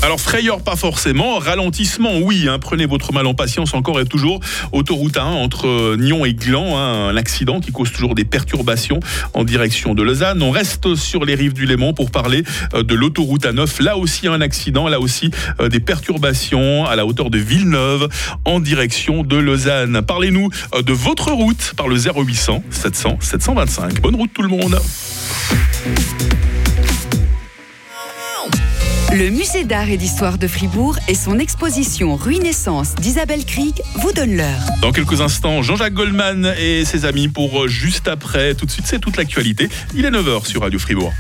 Alors 0.05 0.21
frayeur 0.21 0.61
pas 0.61 0.77
forcément, 0.77 1.39
ralentissement 1.39 2.19
oui, 2.19 2.47
hein. 2.47 2.59
prenez 2.59 2.85
votre 2.85 3.15
mal 3.15 3.27
en 3.27 3.33
patience 3.33 3.73
encore 3.73 3.99
et 4.01 4.05
toujours. 4.05 4.39
Autoroute 4.73 5.17
1 5.17 5.23
entre 5.25 5.67
euh, 5.67 5.97
Nyon 5.99 6.27
et 6.27 6.35
Gland, 6.35 6.77
hein, 6.77 7.09
un 7.09 7.17
accident 7.17 7.59
qui 7.59 7.73
cause 7.73 7.91
toujours 7.91 8.15
des 8.15 8.27
perturbations 8.27 9.01
en 9.33 9.45
direction 9.45 9.95
de 9.95 10.03
Lausanne. 10.03 10.43
On 10.43 10.51
reste 10.51 10.95
sur 10.95 11.25
les 11.25 11.35
rives 11.35 11.55
du 11.55 11.65
Léman 11.65 11.95
pour 11.95 12.11
parler 12.11 12.45
euh, 12.75 12.83
de 12.83 12.95
l'autoroute 12.95 13.47
A9. 13.47 13.83
Là 13.83 13.97
aussi 13.97 14.29
un 14.29 14.43
accident, 14.43 14.89
là 14.89 15.01
aussi 15.01 15.31
euh, 15.59 15.71
des 15.71 15.81
perturbations 15.81 16.85
à 16.85 16.97
la 16.97 17.07
hauteur 17.07 17.31
de 17.31 17.39
Villeneuve 17.39 18.11
en 18.45 18.61
direction 18.61 19.23
de 19.23 19.37
Lausanne. 19.37 20.03
Parlez-nous 20.07 20.51
de 20.83 20.93
votre 20.93 21.33
route 21.33 21.73
par 21.79 21.89
le 21.89 21.97
0800 21.97 22.63
700 22.69 23.17
725. 23.21 24.03
Bonne 24.03 24.17
route 24.17 24.35
tout 24.35 24.43
le 24.43 24.49
monde. 24.49 24.79
Le 29.17 29.31
musée 29.31 29.63
d'art 29.63 29.89
et 29.91 29.97
d'histoire 29.97 30.39
de 30.39 30.49
Fribourg 30.49 30.99
et 31.07 31.15
son 31.15 31.39
exposition 31.39 32.17
Ruinescence 32.17 32.97
d'Isabelle 32.97 33.45
Krieg 33.45 33.81
vous 34.01 34.13
donnent 34.13 34.37
l'heure. 34.37 34.67
Dans 34.83 34.91
quelques 34.91 35.21
instants, 35.21 35.63
Jean-Jacques 35.63 35.95
Goldman 35.95 36.53
et 36.59 36.85
ses 36.85 37.05
amis 37.05 37.29
pour 37.29 37.63
euh, 37.63 37.69
juste 37.69 38.09
après. 38.09 38.57
Tout 38.57 38.67
de 38.67 38.73
suite, 38.73 38.87
c'est 38.89 38.99
toute 38.99 39.17
l'actualité. 39.17 39.69
Il 39.95 40.05
est 40.05 40.11
9h 40.11 40.47
sur 40.47 40.63
Radio 40.63 40.81
Fribourg. 40.81 41.13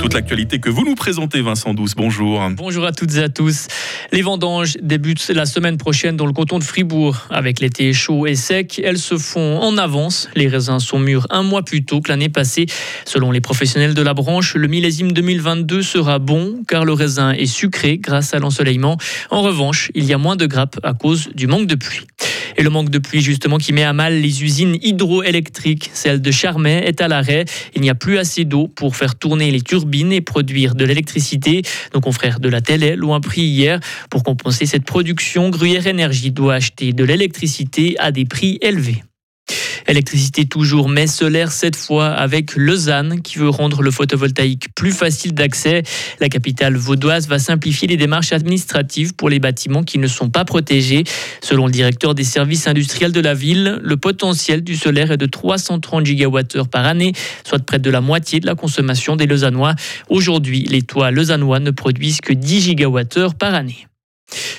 Toute 0.00 0.14
l'actualité 0.14 0.60
que 0.60 0.70
vous 0.70 0.84
nous 0.84 0.94
présentez, 0.94 1.40
Vincent 1.40 1.74
Douce. 1.74 1.94
Bonjour. 1.96 2.40
Bonjour 2.56 2.84
à 2.84 2.92
toutes 2.92 3.16
et 3.16 3.22
à 3.22 3.28
tous. 3.28 3.66
Les 4.12 4.22
vendanges 4.22 4.76
débutent 4.80 5.28
la 5.28 5.44
semaine 5.44 5.76
prochaine 5.76 6.16
dans 6.16 6.26
le 6.26 6.32
canton 6.32 6.58
de 6.58 6.64
Fribourg. 6.64 7.26
Avec 7.30 7.60
l'été 7.60 7.92
chaud 7.92 8.26
et 8.26 8.36
sec, 8.36 8.80
elles 8.82 8.98
se 8.98 9.18
font 9.18 9.58
en 9.58 9.76
avance. 9.76 10.28
Les 10.34 10.46
raisins 10.46 10.78
sont 10.78 10.98
mûrs 10.98 11.26
un 11.30 11.42
mois 11.42 11.64
plus 11.64 11.84
tôt 11.84 12.00
que 12.00 12.10
l'année 12.10 12.28
passée. 12.28 12.66
Selon 13.04 13.32
les 13.32 13.40
professionnels 13.40 13.94
de 13.94 14.02
la 14.02 14.14
branche, 14.14 14.54
le 14.54 14.68
millésime 14.68 15.12
2022 15.12 15.82
sera 15.82 16.18
bon 16.18 16.62
car 16.68 16.84
le 16.84 16.92
raisin 16.92 17.32
est 17.32 17.46
sucré 17.46 17.98
grâce 17.98 18.34
à 18.34 18.38
l'ensoleillement. 18.38 18.98
En 19.30 19.42
revanche, 19.42 19.90
il 19.94 20.04
y 20.04 20.12
a 20.12 20.18
moins 20.18 20.36
de 20.36 20.46
grappes 20.46 20.78
à 20.84 20.94
cause 20.94 21.28
du 21.34 21.46
manque 21.48 21.66
de 21.66 21.74
pluie. 21.74 22.06
Et 22.58 22.64
le 22.64 22.70
manque 22.70 22.90
de 22.90 22.98
pluie, 22.98 23.22
justement, 23.22 23.56
qui 23.56 23.72
met 23.72 23.84
à 23.84 23.92
mal 23.92 24.20
les 24.20 24.42
usines 24.42 24.76
hydroélectriques. 24.82 25.90
Celle 25.94 26.20
de 26.20 26.30
Charmey 26.32 26.82
est 26.84 27.00
à 27.00 27.06
l'arrêt. 27.06 27.44
Il 27.76 27.82
n'y 27.82 27.88
a 27.88 27.94
plus 27.94 28.18
assez 28.18 28.44
d'eau 28.44 28.66
pour 28.66 28.96
faire 28.96 29.14
tourner 29.14 29.52
les 29.52 29.60
turbines 29.60 30.12
et 30.12 30.20
produire 30.20 30.74
de 30.74 30.84
l'électricité. 30.84 31.62
Nos 31.94 32.00
confrères 32.00 32.40
de 32.40 32.48
la 32.48 32.60
télé 32.60 32.96
l'ont 32.96 33.14
appris 33.14 33.42
hier. 33.42 33.78
Pour 34.10 34.24
compenser 34.24 34.66
cette 34.66 34.84
production, 34.84 35.50
Gruyère 35.50 35.86
Énergie 35.86 36.32
doit 36.32 36.54
acheter 36.54 36.92
de 36.92 37.04
l'électricité 37.04 37.96
à 38.00 38.10
des 38.10 38.24
prix 38.24 38.58
élevés. 38.60 39.04
Électricité 39.88 40.44
toujours, 40.44 40.90
mais 40.90 41.06
solaire 41.06 41.50
cette 41.50 41.74
fois 41.74 42.08
avec 42.08 42.56
Lausanne 42.56 43.22
qui 43.22 43.38
veut 43.38 43.48
rendre 43.48 43.80
le 43.80 43.90
photovoltaïque 43.90 44.66
plus 44.74 44.92
facile 44.92 45.32
d'accès. 45.32 45.82
La 46.20 46.28
capitale 46.28 46.76
vaudoise 46.76 47.26
va 47.26 47.38
simplifier 47.38 47.88
les 47.88 47.96
démarches 47.96 48.34
administratives 48.34 49.14
pour 49.14 49.30
les 49.30 49.38
bâtiments 49.38 49.82
qui 49.82 49.96
ne 49.96 50.06
sont 50.06 50.28
pas 50.28 50.44
protégés. 50.44 51.04
Selon 51.40 51.64
le 51.64 51.72
directeur 51.72 52.14
des 52.14 52.24
services 52.24 52.66
industriels 52.66 53.12
de 53.12 53.20
la 53.20 53.32
ville, 53.32 53.80
le 53.82 53.96
potentiel 53.96 54.62
du 54.62 54.76
solaire 54.76 55.10
est 55.10 55.16
de 55.16 55.24
330 55.24 56.04
gigawattheures 56.04 56.68
par 56.68 56.84
année, 56.84 57.14
soit 57.42 57.58
près 57.58 57.78
de 57.78 57.90
la 57.90 58.02
moitié 58.02 58.40
de 58.40 58.46
la 58.46 58.54
consommation 58.54 59.16
des 59.16 59.26
Lausannois. 59.26 59.74
Aujourd'hui, 60.10 60.64
les 60.64 60.82
toits 60.82 61.10
lausannois 61.10 61.60
ne 61.60 61.70
produisent 61.70 62.20
que 62.20 62.34
10 62.34 62.60
gigawattheures 62.60 63.34
par 63.34 63.54
année. 63.54 63.87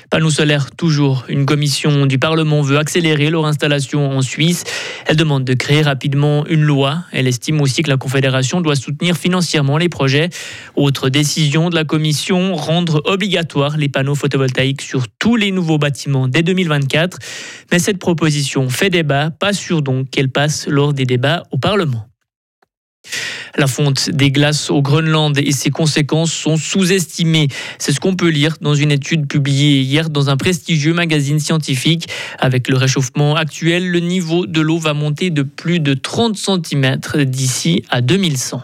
Panneaux 0.09 0.31
solaires, 0.31 0.71
toujours. 0.71 1.25
Une 1.29 1.45
commission 1.45 2.07
du 2.07 2.17
Parlement 2.17 2.61
veut 2.61 2.79
accélérer 2.79 3.29
leur 3.29 3.45
installation 3.45 4.09
en 4.09 4.21
Suisse. 4.23 4.63
Elle 5.05 5.15
demande 5.15 5.43
de 5.43 5.53
créer 5.53 5.83
rapidement 5.83 6.47
une 6.47 6.63
loi. 6.63 7.03
Elle 7.11 7.27
estime 7.27 7.61
aussi 7.61 7.83
que 7.83 7.89
la 7.89 7.97
Confédération 7.97 8.59
doit 8.61 8.75
soutenir 8.75 9.15
financièrement 9.15 9.77
les 9.77 9.87
projets. 9.87 10.29
Autre 10.75 11.09
décision 11.09 11.69
de 11.69 11.75
la 11.75 11.83
commission, 11.83 12.55
rendre 12.55 13.03
obligatoire 13.05 13.77
les 13.77 13.89
panneaux 13.89 14.15
photovoltaïques 14.15 14.81
sur 14.81 15.07
tous 15.19 15.35
les 15.35 15.51
nouveaux 15.51 15.77
bâtiments 15.77 16.27
dès 16.27 16.41
2024. 16.41 17.19
Mais 17.71 17.77
cette 17.77 17.99
proposition 17.99 18.67
fait 18.69 18.89
débat, 18.89 19.29
pas 19.29 19.53
sûr 19.53 19.83
donc 19.83 20.09
qu'elle 20.09 20.29
passe 20.29 20.67
lors 20.67 20.93
des 20.93 21.05
débats 21.05 21.43
au 21.51 21.59
Parlement. 21.59 22.08
La 23.57 23.67
fonte 23.67 24.09
des 24.09 24.31
glaces 24.31 24.69
au 24.69 24.81
Groenland 24.81 25.37
et 25.37 25.51
ses 25.51 25.69
conséquences 25.69 26.31
sont 26.31 26.57
sous-estimées. 26.57 27.47
C'est 27.77 27.91
ce 27.91 27.99
qu'on 27.99 28.15
peut 28.15 28.29
lire 28.29 28.57
dans 28.61 28.75
une 28.75 28.91
étude 28.91 29.27
publiée 29.27 29.81
hier 29.81 30.09
dans 30.09 30.29
un 30.29 30.37
prestigieux 30.37 30.93
magazine 30.93 31.39
scientifique. 31.39 32.07
Avec 32.37 32.69
le 32.69 32.77
réchauffement 32.77 33.35
actuel, 33.35 33.89
le 33.89 33.99
niveau 33.99 34.45
de 34.45 34.61
l'eau 34.61 34.77
va 34.77 34.93
monter 34.93 35.29
de 35.29 35.43
plus 35.43 35.79
de 35.79 35.93
30 35.93 36.37
cm 36.37 36.99
d'ici 37.25 37.83
à 37.89 38.01
2100. 38.01 38.61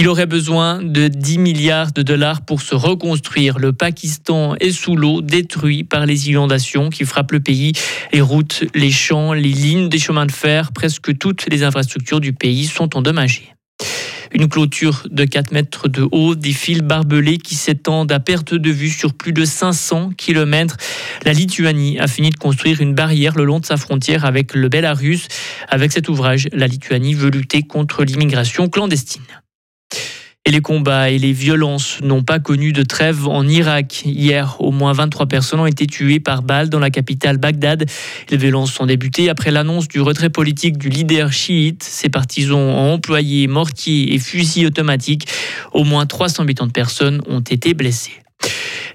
Il 0.00 0.06
aurait 0.06 0.26
besoin 0.26 0.80
de 0.80 1.08
10 1.08 1.38
milliards 1.38 1.90
de 1.90 2.02
dollars 2.02 2.42
pour 2.42 2.62
se 2.62 2.76
reconstruire. 2.76 3.58
Le 3.58 3.72
Pakistan 3.72 4.54
est 4.60 4.70
sous 4.70 4.94
l'eau, 4.94 5.22
détruit 5.22 5.82
par 5.82 6.06
les 6.06 6.30
inondations 6.30 6.88
qui 6.88 7.04
frappent 7.04 7.32
le 7.32 7.40
pays. 7.40 7.72
Les 8.12 8.20
routes, 8.20 8.62
les 8.76 8.92
champs, 8.92 9.32
les 9.32 9.48
lignes 9.48 9.88
des 9.88 9.98
chemins 9.98 10.24
de 10.24 10.30
fer, 10.30 10.70
presque 10.70 11.18
toutes 11.18 11.50
les 11.50 11.64
infrastructures 11.64 12.20
du 12.20 12.32
pays 12.32 12.66
sont 12.66 12.96
endommagées. 12.96 13.52
Une 14.30 14.48
clôture 14.48 15.02
de 15.10 15.24
4 15.24 15.50
mètres 15.50 15.88
de 15.88 16.06
haut, 16.12 16.36
des 16.36 16.52
fils 16.52 16.78
barbelés 16.78 17.38
qui 17.38 17.56
s'étendent 17.56 18.12
à 18.12 18.20
perte 18.20 18.54
de 18.54 18.70
vue 18.70 18.90
sur 18.90 19.14
plus 19.14 19.32
de 19.32 19.44
500 19.44 20.10
km. 20.16 20.76
La 21.24 21.32
Lituanie 21.32 21.98
a 21.98 22.06
fini 22.06 22.30
de 22.30 22.36
construire 22.36 22.80
une 22.80 22.94
barrière 22.94 23.34
le 23.34 23.42
long 23.42 23.58
de 23.58 23.66
sa 23.66 23.76
frontière 23.76 24.24
avec 24.24 24.54
le 24.54 24.68
Bélarus. 24.68 25.26
Avec 25.68 25.90
cet 25.90 26.08
ouvrage, 26.08 26.46
la 26.52 26.68
Lituanie 26.68 27.14
veut 27.14 27.30
lutter 27.30 27.62
contre 27.62 28.04
l'immigration 28.04 28.68
clandestine. 28.68 29.24
Et 30.44 30.50
les 30.50 30.62
combats 30.62 31.10
et 31.10 31.18
les 31.18 31.32
violences 31.32 31.98
n'ont 32.00 32.22
pas 32.22 32.38
connu 32.38 32.72
de 32.72 32.82
trêve 32.82 33.28
en 33.28 33.46
Irak. 33.46 34.02
Hier, 34.06 34.56
au 34.60 34.70
moins 34.70 34.94
23 34.94 35.26
personnes 35.26 35.60
ont 35.60 35.66
été 35.66 35.86
tuées 35.86 36.20
par 36.20 36.42
balles 36.42 36.70
dans 36.70 36.78
la 36.78 36.88
capitale 36.88 37.36
Bagdad. 37.36 37.84
Les 38.30 38.36
violences 38.38 38.72
sont 38.72 38.86
débutées 38.86 39.28
après 39.28 39.50
l'annonce 39.50 39.88
du 39.88 40.00
retrait 40.00 40.30
politique 40.30 40.78
du 40.78 40.88
leader 40.88 41.34
chiite. 41.34 41.82
Ses 41.82 42.08
partisans 42.08 42.56
ont 42.58 42.94
employé 42.94 43.46
mortiers 43.46 44.14
et 44.14 44.18
fusils 44.18 44.64
automatiques. 44.64 45.28
Au 45.72 45.84
moins 45.84 46.06
380 46.06 46.70
personnes 46.70 47.20
ont 47.28 47.40
été 47.40 47.74
blessées. 47.74 48.22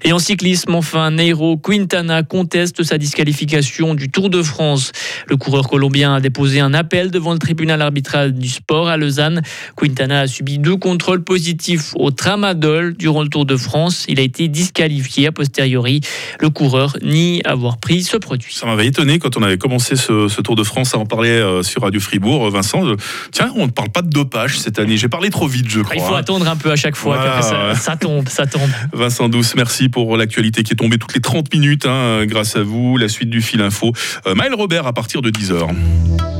Et 0.06 0.12
en 0.12 0.18
cyclisme, 0.18 0.74
enfin, 0.74 1.10
Nairo 1.12 1.56
Quintana 1.56 2.22
conteste 2.22 2.82
sa 2.82 2.98
disqualification 2.98 3.94
du 3.94 4.10
Tour 4.10 4.28
de 4.28 4.42
France. 4.42 4.92
Le 5.26 5.38
coureur 5.38 5.66
colombien 5.66 6.14
a 6.14 6.20
déposé 6.20 6.60
un 6.60 6.74
appel 6.74 7.10
devant 7.10 7.32
le 7.32 7.38
tribunal 7.38 7.80
arbitral 7.80 8.34
du 8.34 8.50
sport 8.50 8.88
à 8.88 8.98
Lausanne. 8.98 9.40
Quintana 9.76 10.20
a 10.20 10.26
subi 10.26 10.58
deux 10.58 10.76
contrôles 10.76 11.24
positifs 11.24 11.92
au 11.96 12.10
tramadol 12.10 12.94
durant 12.98 13.22
le 13.22 13.30
Tour 13.30 13.46
de 13.46 13.56
France. 13.56 14.04
Il 14.06 14.20
a 14.20 14.22
été 14.22 14.48
disqualifié 14.48 15.28
a 15.28 15.32
posteriori. 15.32 16.02
Le 16.38 16.50
coureur 16.50 16.98
nie 17.02 17.40
avoir 17.46 17.78
pris 17.78 18.02
ce 18.02 18.18
produit. 18.18 18.52
Ça 18.52 18.66
m'avait 18.66 18.86
étonné 18.86 19.18
quand 19.18 19.38
on 19.38 19.42
avait 19.42 19.56
commencé 19.56 19.96
ce, 19.96 20.28
ce 20.28 20.42
Tour 20.42 20.54
de 20.54 20.64
France 20.64 20.94
à 20.94 20.98
en 20.98 21.06
parler 21.06 21.30
euh, 21.30 21.62
sur 21.62 21.80
Radio 21.80 22.00
Fribourg, 22.00 22.50
Vincent. 22.50 22.86
euh, 22.86 22.96
tiens, 23.32 23.50
on 23.56 23.64
ne 23.64 23.70
parle 23.70 23.88
pas 23.88 24.02
de 24.02 24.10
dopage 24.10 24.58
cette 24.58 24.78
année. 24.78 24.98
J'ai 24.98 25.08
parlé 25.08 25.30
trop 25.30 25.46
vite, 25.46 25.70
je 25.70 25.80
crois. 25.80 25.96
Il 25.96 26.02
faut 26.02 26.14
hein. 26.14 26.18
attendre 26.18 26.46
un 26.46 26.56
peu 26.56 26.70
à 26.70 26.76
chaque 26.76 26.96
fois. 26.96 27.16
Voilà, 27.16 27.74
ça, 27.74 27.96
tombe, 27.96 28.28
ça 28.28 28.46
tombe. 28.46 28.68
Vincent 28.92 29.30
Douce, 29.30 29.54
merci 29.56 29.88
pour 29.88 29.93
l'actualité 30.16 30.62
qui 30.62 30.72
est 30.72 30.76
tombée 30.76 30.98
toutes 30.98 31.14
les 31.14 31.20
30 31.20 31.52
minutes, 31.52 31.86
hein, 31.86 32.24
grâce 32.26 32.56
à 32.56 32.62
vous. 32.62 32.96
La 32.96 33.08
suite 33.08 33.30
du 33.30 33.40
fil 33.40 33.60
info. 33.60 33.92
Euh, 34.26 34.34
Maël 34.34 34.54
Robert 34.54 34.86
à 34.86 34.92
partir 34.92 35.22
de 35.22 35.30
10h. 35.30 35.68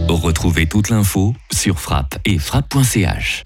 Retrouvez 0.09 0.67
toute 0.67 0.91
l'info 0.91 1.35
sur 1.53 1.81
frappe 1.81 2.19
et 2.25 2.39
frappe.ch. 2.39 3.45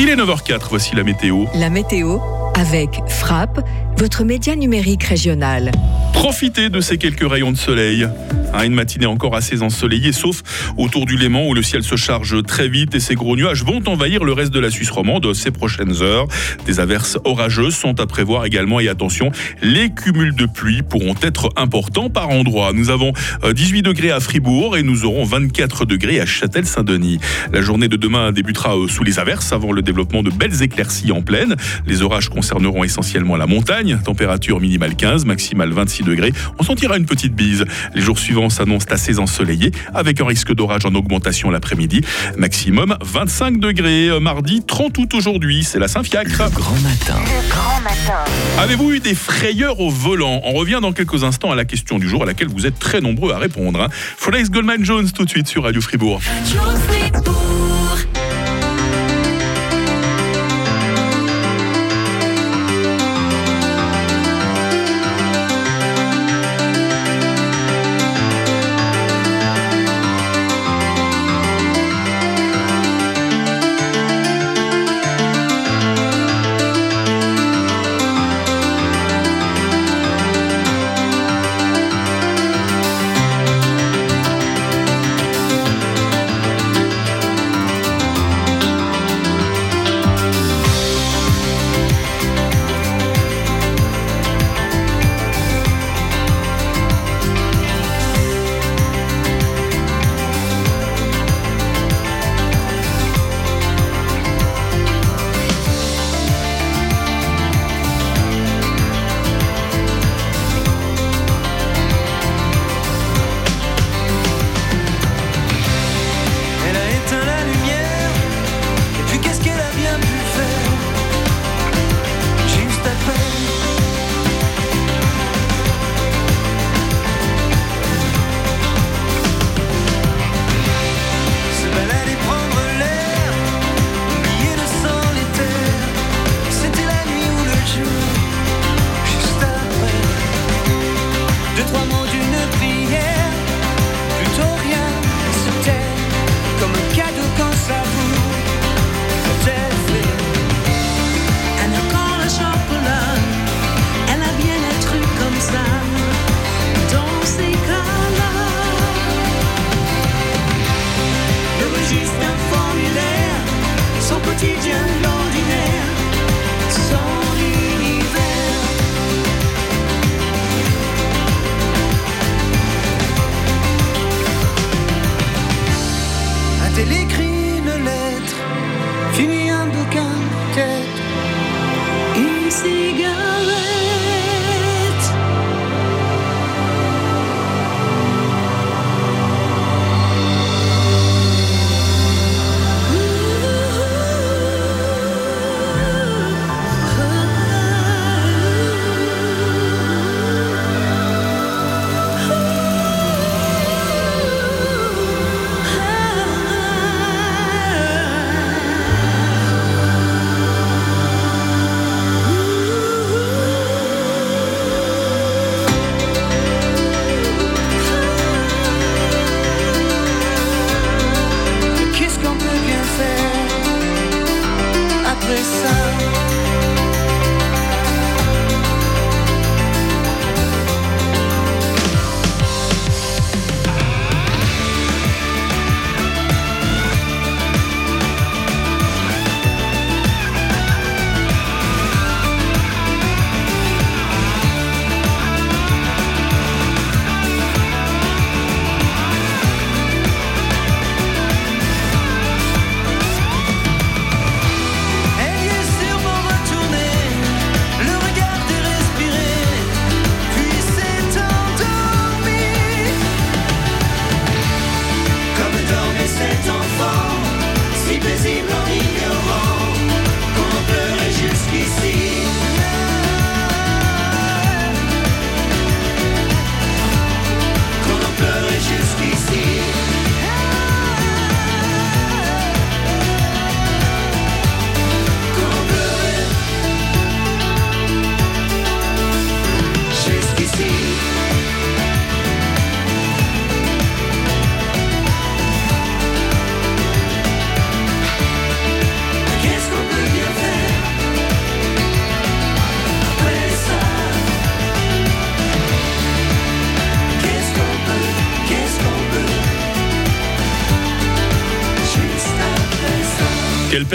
Il 0.00 0.08
est 0.08 0.16
9h04, 0.16 0.62
voici 0.70 0.96
la 0.96 1.04
météo. 1.04 1.44
La 1.54 1.70
météo 1.70 2.18
avec 2.56 3.00
Frappe, 3.08 3.60
votre 3.96 4.24
média 4.24 4.54
numérique 4.56 5.04
régional. 5.04 5.70
Profitez 6.12 6.68
de 6.68 6.80
ces 6.80 6.98
quelques 6.98 7.28
rayons 7.28 7.52
de 7.52 7.56
soleil. 7.56 8.08
Hein, 8.54 8.64
une 8.64 8.74
matinée 8.74 9.06
encore 9.06 9.34
assez 9.34 9.62
ensoleillée, 9.62 10.12
sauf 10.12 10.42
autour 10.76 11.06
du 11.06 11.16
Léman 11.16 11.48
où 11.48 11.54
le 11.54 11.62
ciel 11.62 11.82
se 11.82 11.96
charge 11.96 12.40
très 12.44 12.68
vite 12.68 12.94
et 12.94 13.00
ces 13.00 13.16
gros 13.16 13.34
nuages 13.34 13.64
vont 13.64 13.82
envahir 13.86 14.22
le 14.22 14.32
reste 14.32 14.52
de 14.52 14.60
la 14.60 14.70
Suisse 14.70 14.90
romande 14.90 15.34
ces 15.34 15.50
prochaines 15.50 16.02
heures. 16.02 16.28
Des 16.64 16.78
averses 16.78 17.18
orageuses 17.24 17.74
sont 17.74 17.98
à 17.98 18.06
prévoir 18.06 18.44
également 18.44 18.78
et 18.78 18.88
attention, 18.88 19.32
les 19.60 19.90
cumuls 19.90 20.36
de 20.36 20.46
pluie 20.46 20.82
pourront 20.82 21.16
être 21.20 21.50
importants 21.56 22.10
par 22.10 22.28
endroits. 22.30 22.72
Nous 22.72 22.90
avons 22.90 23.12
18 23.42 23.78
euh, 23.78 23.82
degrés 23.82 24.10
à 24.12 24.20
Fribourg 24.20 24.76
et 24.76 24.84
nous 24.84 25.04
aurons 25.04 25.24
24 25.24 25.84
degrés 25.84 26.20
à 26.20 26.26
Châtel-Saint-Denis. 26.26 27.18
La 27.52 27.60
journée 27.60 27.88
de 27.88 27.96
demain 27.96 28.30
débutera 28.30 28.76
euh, 28.76 28.86
sous 28.86 29.02
les 29.02 29.18
averses 29.18 29.52
avant 29.52 29.72
le 29.72 29.82
développement 29.82 30.22
de 30.22 30.30
belles 30.30 30.62
éclaircies 30.62 31.10
en 31.10 31.22
pleine. 31.22 31.56
Les 31.86 32.02
orages 32.02 32.28
concerneront 32.28 32.84
essentiellement 32.84 33.36
la 33.36 33.46
montagne, 33.46 33.98
température 34.04 34.60
minimale 34.60 34.94
15, 34.94 35.24
maximale 35.24 35.72
26 35.72 36.04
degrés. 36.04 36.32
On 36.60 36.62
sentira 36.62 36.96
une 36.96 37.06
petite 37.06 37.34
bise. 37.34 37.64
Les 37.96 38.00
jours 38.00 38.18
suivants 38.18 38.43
s'annonce 38.50 38.84
assez 38.90 39.18
ensoleillé 39.18 39.72
avec 39.92 40.20
un 40.20 40.26
risque 40.26 40.54
d'orage 40.54 40.84
en 40.86 40.94
augmentation 40.94 41.50
l'après-midi. 41.50 42.02
Maximum 42.36 42.96
25 43.02 43.58
degrés. 43.58 44.08
Euh, 44.08 44.20
mardi 44.20 44.62
30 44.66 44.96
août 44.98 45.14
aujourd'hui, 45.14 45.64
c'est 45.64 45.78
la 45.78 45.88
Saint-Fiacre. 45.88 46.50
Grand 46.50 46.80
matin. 46.80 47.20
Grand 47.48 47.80
matin. 47.80 48.24
Avez-vous 48.58 48.92
eu 48.92 49.00
des 49.00 49.14
frayeurs 49.14 49.80
au 49.80 49.90
volant? 49.90 50.40
On 50.44 50.52
revient 50.52 50.78
dans 50.80 50.92
quelques 50.92 51.24
instants 51.24 51.50
à 51.50 51.54
la 51.54 51.64
question 51.64 51.98
du 51.98 52.08
jour 52.08 52.22
à 52.22 52.26
laquelle 52.26 52.48
vous 52.48 52.66
êtes 52.66 52.78
très 52.78 53.00
nombreux 53.00 53.32
à 53.32 53.38
répondre. 53.38 53.80
Hein. 53.80 53.88
Flex 53.90 54.50
Goldman 54.50 54.84
Jones 54.84 55.10
tout 55.10 55.24
de 55.24 55.30
suite 55.30 55.46
sur 55.46 55.64
Radio 55.64 55.80
Fribourg. 55.80 56.20
Quelle 56.52 58.13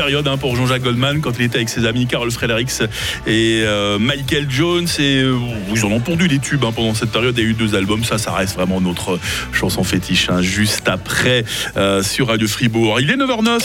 période 0.09 0.27
hein, 0.27 0.37
pour 0.37 0.55
Jean-Jacques 0.55 0.81
Goldman 0.81 1.21
quand 1.21 1.33
il 1.37 1.45
était 1.45 1.57
avec 1.57 1.69
ses 1.69 1.85
amis 1.85 2.07
Carl 2.07 2.31
Fredericks 2.31 2.81
et 3.27 3.61
euh, 3.63 3.99
Michael 3.99 4.47
Jones. 4.49 4.87
Et 4.97 5.21
euh, 5.21 5.37
ils 5.71 5.85
en 5.85 5.91
ont 5.91 5.99
pondu 5.99 6.27
des 6.27 6.39
tubes 6.39 6.65
hein, 6.65 6.71
pendant 6.75 6.95
cette 6.95 7.11
période. 7.11 7.37
Il 7.37 7.43
y 7.43 7.45
a 7.45 7.49
eu 7.51 7.53
deux 7.53 7.75
albums. 7.75 8.03
Ça, 8.03 8.17
ça 8.17 8.31
reste 8.31 8.55
vraiment 8.55 8.81
notre 8.81 9.19
chanson 9.53 9.83
fétiche. 9.83 10.27
hein, 10.31 10.41
juste 10.41 10.89
après 10.89 11.45
euh, 11.77 12.01
sur 12.01 12.29
Radio 12.29 12.47
Fribourg. 12.47 12.99
Il 12.99 13.11
est 13.11 13.17
9h09. 13.17 13.61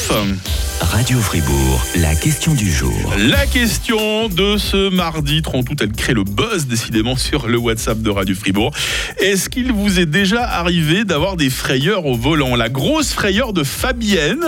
Radio 0.82 1.18
Fribourg, 1.18 1.82
la 1.96 2.14
question 2.14 2.52
du 2.52 2.70
jour. 2.70 3.14
La 3.16 3.46
question 3.46 4.28
de 4.28 4.58
ce 4.58 4.90
mardi 4.90 5.40
30 5.40 5.70
août, 5.70 5.78
elle 5.80 5.92
crée 5.92 6.12
le 6.12 6.24
buzz 6.24 6.66
décidément 6.66 7.16
sur 7.16 7.46
le 7.48 7.56
WhatsApp 7.56 8.02
de 8.02 8.10
Radio 8.10 8.34
Fribourg. 8.34 8.70
Est-ce 9.18 9.48
qu'il 9.48 9.72
vous 9.72 9.98
est 9.98 10.06
déjà 10.06 10.42
arrivé 10.42 11.04
d'avoir 11.04 11.36
des 11.36 11.48
frayeurs 11.48 12.04
au 12.04 12.16
volant? 12.16 12.54
La 12.54 12.68
grosse 12.68 13.14
frayeur 13.14 13.54
de 13.54 13.64
Fabienne 13.64 14.44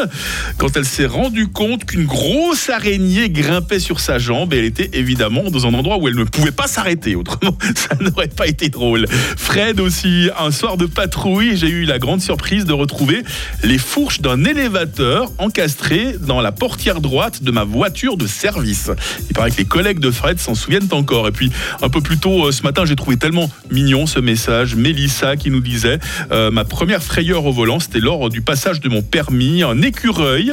quand 0.58 0.76
elle 0.76 0.84
s'est 0.84 1.06
rendue 1.06 1.46
compte 1.48 1.85
qu'une 1.86 2.04
grosse 2.04 2.68
araignée 2.68 3.30
grimpait 3.30 3.78
sur 3.78 4.00
sa 4.00 4.18
jambe 4.18 4.52
et 4.52 4.58
elle 4.58 4.64
était 4.64 4.90
évidemment 4.92 5.50
dans 5.50 5.66
un 5.66 5.74
endroit 5.74 5.98
où 5.98 6.08
elle 6.08 6.16
ne 6.16 6.24
pouvait 6.24 6.50
pas 6.50 6.66
s'arrêter. 6.66 7.14
Autrement, 7.14 7.56
ça 7.74 7.96
n'aurait 8.00 8.28
pas 8.28 8.46
été 8.46 8.68
drôle. 8.68 9.06
Fred 9.08 9.80
aussi, 9.80 10.28
un 10.38 10.50
soir 10.50 10.76
de 10.76 10.86
patrouille, 10.86 11.56
j'ai 11.56 11.68
eu 11.68 11.84
la 11.84 11.98
grande 11.98 12.20
surprise 12.20 12.64
de 12.64 12.72
retrouver 12.72 13.22
les 13.62 13.78
fourches 13.78 14.20
d'un 14.20 14.44
élévateur 14.44 15.30
encastré 15.38 16.16
dans 16.20 16.40
la 16.40 16.52
portière 16.52 17.00
droite 17.00 17.42
de 17.42 17.50
ma 17.50 17.64
voiture 17.64 18.16
de 18.16 18.26
service. 18.26 18.90
Il 19.28 19.34
paraît 19.34 19.50
que 19.50 19.58
les 19.58 19.64
collègues 19.64 20.00
de 20.00 20.10
Fred 20.10 20.38
s'en 20.38 20.54
souviennent 20.54 20.88
encore. 20.90 21.28
Et 21.28 21.32
puis, 21.32 21.50
un 21.82 21.88
peu 21.88 22.00
plus 22.00 22.18
tôt 22.18 22.46
euh, 22.46 22.52
ce 22.52 22.62
matin, 22.62 22.84
j'ai 22.84 22.96
trouvé 22.96 23.16
tellement 23.16 23.50
mignon 23.70 24.06
ce 24.06 24.18
message. 24.18 24.74
Mélissa 24.74 25.36
qui 25.36 25.50
nous 25.50 25.60
disait 25.60 25.98
euh, 26.32 26.50
Ma 26.50 26.64
première 26.64 27.02
frayeur 27.02 27.44
au 27.44 27.52
volant, 27.52 27.80
c'était 27.80 28.00
lors 28.00 28.28
du 28.28 28.40
passage 28.40 28.80
de 28.80 28.88
mon 28.88 29.02
permis. 29.02 29.62
Un 29.62 29.82
écureuil 29.82 30.52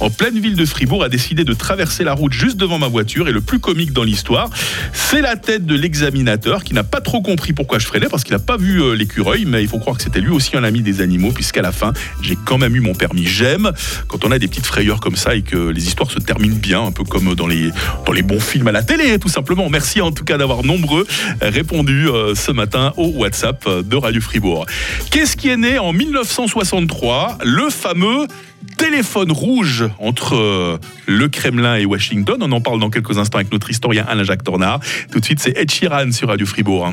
en 0.00 0.10
pleine 0.10 0.38
ville 0.38 0.56
de 0.56 0.64
Fribourg 0.74 1.04
a 1.04 1.08
décidé 1.08 1.44
de 1.44 1.54
traverser 1.54 2.02
la 2.02 2.14
route 2.14 2.32
juste 2.32 2.56
devant 2.56 2.80
ma 2.80 2.88
voiture. 2.88 3.28
Et 3.28 3.32
le 3.32 3.40
plus 3.40 3.60
comique 3.60 3.92
dans 3.92 4.02
l'histoire, 4.02 4.50
c'est 4.92 5.20
la 5.20 5.36
tête 5.36 5.66
de 5.66 5.76
l'examinateur 5.76 6.64
qui 6.64 6.74
n'a 6.74 6.82
pas 6.82 7.00
trop 7.00 7.22
compris 7.22 7.52
pourquoi 7.52 7.78
je 7.78 7.86
freinais 7.86 8.08
parce 8.10 8.24
qu'il 8.24 8.32
n'a 8.32 8.40
pas 8.40 8.56
vu 8.56 8.82
euh, 8.82 8.96
l'écureuil. 8.96 9.44
Mais 9.44 9.62
il 9.62 9.68
faut 9.68 9.78
croire 9.78 9.96
que 9.96 10.02
c'était 10.02 10.20
lui 10.20 10.32
aussi 10.32 10.56
un 10.56 10.64
ami 10.64 10.82
des 10.82 11.00
animaux, 11.00 11.30
puisqu'à 11.30 11.62
la 11.62 11.70
fin, 11.70 11.92
j'ai 12.22 12.36
quand 12.44 12.58
même 12.58 12.74
eu 12.74 12.80
mon 12.80 12.92
permis. 12.92 13.24
J'aime 13.24 13.70
quand 14.08 14.24
on 14.24 14.32
a 14.32 14.38
des 14.40 14.48
petites 14.48 14.66
frayeurs 14.66 14.98
comme 14.98 15.14
ça 15.14 15.36
et 15.36 15.42
que 15.42 15.68
les 15.68 15.86
histoires 15.86 16.10
se 16.10 16.18
terminent 16.18 16.58
bien, 16.58 16.82
un 16.82 16.92
peu 16.92 17.04
comme 17.04 17.36
dans 17.36 17.46
les, 17.46 17.70
dans 18.04 18.12
les 18.12 18.22
bons 18.22 18.40
films 18.40 18.66
à 18.66 18.72
la 18.72 18.82
télé, 18.82 19.20
tout 19.20 19.28
simplement. 19.28 19.70
Merci 19.70 20.00
en 20.00 20.10
tout 20.10 20.24
cas 20.24 20.38
d'avoir 20.38 20.64
nombreux 20.64 21.06
répondu 21.40 22.08
euh, 22.08 22.34
ce 22.34 22.50
matin 22.50 22.92
au 22.96 23.10
WhatsApp 23.10 23.68
de 23.68 23.96
Radio 23.96 24.20
Fribourg. 24.20 24.66
Qu'est-ce 25.12 25.36
qui 25.36 25.50
est 25.50 25.56
né 25.56 25.78
en 25.78 25.92
1963 25.92 27.38
Le 27.44 27.70
fameux 27.70 28.26
téléphone 28.76 29.32
rouge 29.32 29.84
entre 29.98 30.34
euh, 30.34 30.78
le 31.06 31.28
Kremlin 31.28 31.76
et 31.76 31.84
Washington. 31.84 32.38
On 32.40 32.52
en 32.52 32.60
parle 32.60 32.80
dans 32.80 32.90
quelques 32.90 33.18
instants 33.18 33.38
avec 33.38 33.52
notre 33.52 33.70
historien 33.70 34.04
Alain-Jacques 34.08 34.44
Tornard. 34.44 34.80
Tout 35.10 35.20
de 35.20 35.24
suite, 35.24 35.40
c'est 35.40 35.56
Ed 35.56 35.70
Sheeran 35.70 36.12
sur 36.12 36.28
Radio 36.28 36.46
Fribourg. 36.46 36.92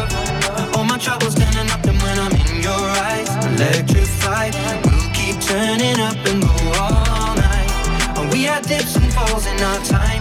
Troubles 1.01 1.33
standing 1.33 1.71
up 1.71 1.83
and 1.83 1.99
when 2.03 2.19
I'm 2.19 2.31
in 2.31 2.61
your 2.61 2.85
eyes, 3.09 3.27
electrified. 3.47 4.53
We'll 4.85 5.09
keep 5.17 5.41
turning 5.41 5.99
up 5.99 6.15
and 6.29 6.43
go 6.43 6.53
all 6.77 7.35
night. 7.35 8.31
We 8.31 8.43
had 8.43 8.63
dips 8.67 8.95
and 8.97 9.11
falls 9.11 9.47
in 9.47 9.59
our 9.63 9.79
time, 9.83 10.20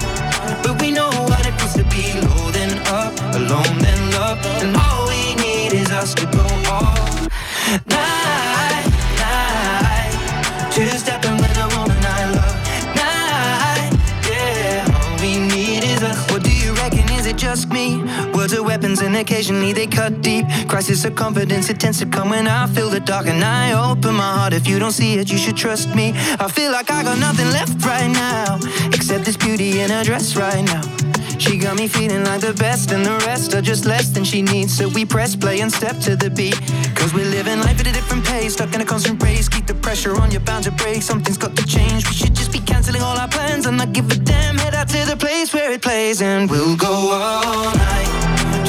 and 19.11 19.18
occasionally 19.29 19.73
they 19.73 19.88
cut 19.88 20.23
deep. 20.23 20.46
Crisis 20.68 21.05
of 21.05 21.16
confidence, 21.16 21.68
it 21.68 21.81
tends 21.81 21.99
to 21.99 22.07
come 22.07 22.31
when 22.31 22.46
I 22.46 22.66
feel 22.68 22.88
the 22.88 23.01
dark 23.01 23.27
and 23.27 23.42
I 23.42 23.73
open 23.90 24.14
my 24.14 24.33
heart. 24.38 24.53
If 24.53 24.68
you 24.68 24.79
don't 24.79 24.92
see 24.92 25.14
it, 25.14 25.31
you 25.33 25.38
should 25.38 25.57
trust 25.57 25.94
me. 25.96 26.12
I 26.38 26.49
feel 26.49 26.70
like 26.70 26.90
I 26.90 27.03
got 27.03 27.18
nothing 27.18 27.51
left 27.51 27.85
right 27.85 28.09
now, 28.09 28.61
except 28.92 29.25
this 29.25 29.37
beauty 29.37 29.81
in 29.81 29.90
her 29.90 30.05
dress 30.05 30.37
right 30.37 30.64
now. 30.64 30.83
She 31.38 31.59
got 31.59 31.77
me 31.77 31.88
feeling 31.88 32.25
like 32.25 32.40
the 32.40 32.53
best, 32.53 32.92
and 32.92 33.05
the 33.05 33.16
rest 33.27 33.55
are 33.55 33.62
just 33.62 33.85
less 33.85 34.11
than 34.11 34.25
she 34.25 34.42
needs. 34.42 34.77
So 34.77 34.88
we 34.88 35.05
press 35.05 35.35
play 35.35 35.61
and 35.61 35.73
step 35.73 35.99
to 36.07 36.14
the 36.14 36.31
beat. 36.31 36.61
Cause 36.94 37.12
we're 37.12 37.31
living 37.31 37.59
life 37.61 37.81
at 37.81 37.87
a 37.88 37.92
different 37.92 38.25
pace, 38.25 38.53
stuck 38.53 38.73
in 38.75 38.81
a 38.81 38.85
constant 38.85 39.20
race. 39.23 39.49
Keep 39.49 39.66
the 39.66 39.75
pressure 39.75 40.14
on, 40.20 40.31
you're 40.31 40.46
bound 40.51 40.64
to 40.64 40.70
break. 40.70 41.03
Something's 41.03 41.38
got 41.38 41.57
to 41.57 41.66
change. 41.66 42.07
We 42.07 42.14
should 42.14 42.35
just 42.35 42.53
be 42.53 42.61
canceling 42.61 43.03
all 43.03 43.18
our 43.18 43.29
plans 43.29 43.66
and 43.66 43.77
not 43.77 43.92
give 43.92 44.09
a 44.12 44.16
damn. 44.16 44.57
Head 44.59 44.75
out 44.75 44.88
to 44.88 45.05
the 45.05 45.16
place 45.16 45.53
where 45.53 45.73
it 45.73 45.83
plays, 45.83 46.23
and 46.23 46.49
we'll 46.49 46.77
go 46.77 46.92
all 46.92 47.75
night. 47.75 48.39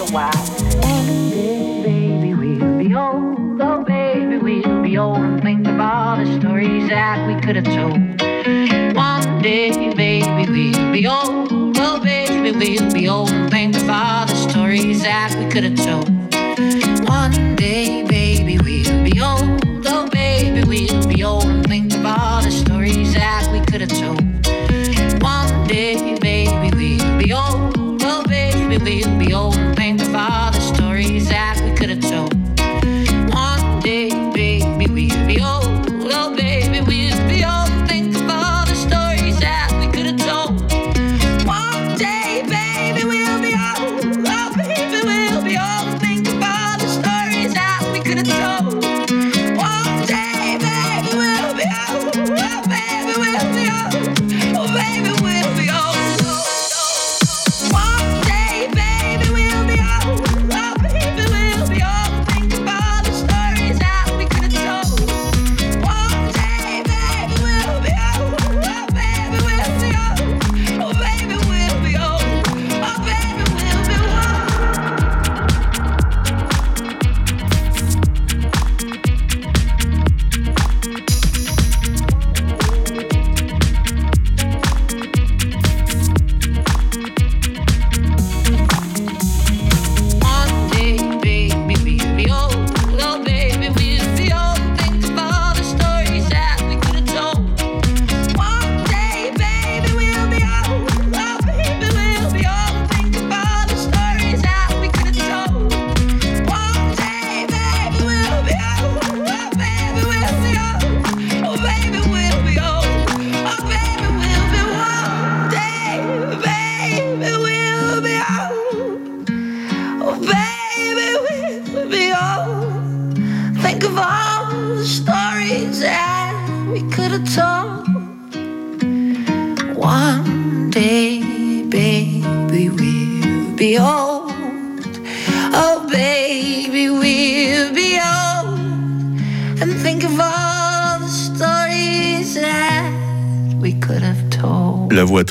a 0.00 0.12
while. 0.12 0.32
One 0.32 1.30
day, 1.30 1.82
baby, 1.82 2.34
we'll 2.34 2.78
be 2.78 2.94
old. 2.94 3.60
Oh, 3.60 3.84
baby, 3.84 4.38
we'll 4.38 4.82
be 4.82 4.98
old 4.98 5.18
and 5.18 5.42
think 5.42 5.66
of 5.66 5.80
all 5.80 6.16
the 6.16 6.40
stories 6.40 6.88
that 6.88 7.26
we 7.26 7.40
could 7.40 7.56
have 7.56 7.64
told. 7.64 7.98
One 8.96 9.42
day, 9.42 9.94
baby, 9.94 10.50
we'll 10.50 10.92
be 10.92 11.06
old. 11.06 11.76
Oh, 11.78 12.00
baby, 12.02 12.52
we'll 12.52 12.92
be 12.92 13.08
old 13.08 13.30
and 13.30 13.50
think 13.50 13.76
of 13.76 13.88
all 13.88 14.26
the 14.26 14.34
stories 14.34 15.02
that 15.02 15.34
we 15.38 15.50
could 15.50 15.64
have 15.64 15.76
told. 15.76 16.17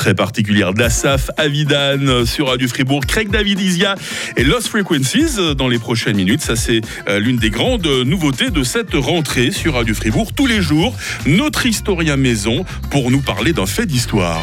Très 0.08 0.16
particulière 0.16 0.74
d'Assaf 0.74 1.30
Avidan 1.36 2.26
sur 2.26 2.48
Radio 2.48 2.70
Fribourg, 2.70 3.06
Craig 3.06 3.30
Davidizia 3.30 3.96
et 4.38 4.46
Lost 4.46 4.70
Frequencies 4.70 5.54
dans 5.58 5.68
les 5.68 5.80
prochaines 5.80 6.16
minutes. 6.16 6.40
Ça, 6.40 6.56
c'est 6.56 6.80
euh, 7.10 7.20
l'une 7.20 7.36
des 7.36 7.50
grandes 7.50 7.86
nouveautés 8.06 8.50
de 8.50 8.64
cette 8.64 8.94
rentrée 8.94 9.52
sur 9.52 9.74
Radio 9.74 9.94
Fribourg. 9.94 10.32
Tous 10.34 10.46
les 10.46 10.62
jours, 10.62 10.96
notre 11.26 11.66
historien 11.66 12.16
maison 12.16 12.64
pour 12.90 13.12
nous 13.12 13.20
parler 13.20 13.52
d'un 13.52 13.66
fait 13.66 13.86
d'histoire. 13.86 14.42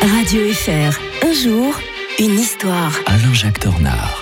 Radio 0.00 0.40
FR, 0.52 0.98
un 1.24 1.32
jour, 1.32 1.80
une 2.18 2.36
histoire. 2.36 2.98
Alain-Jacques 3.06 3.60
Tornard. 3.60 4.21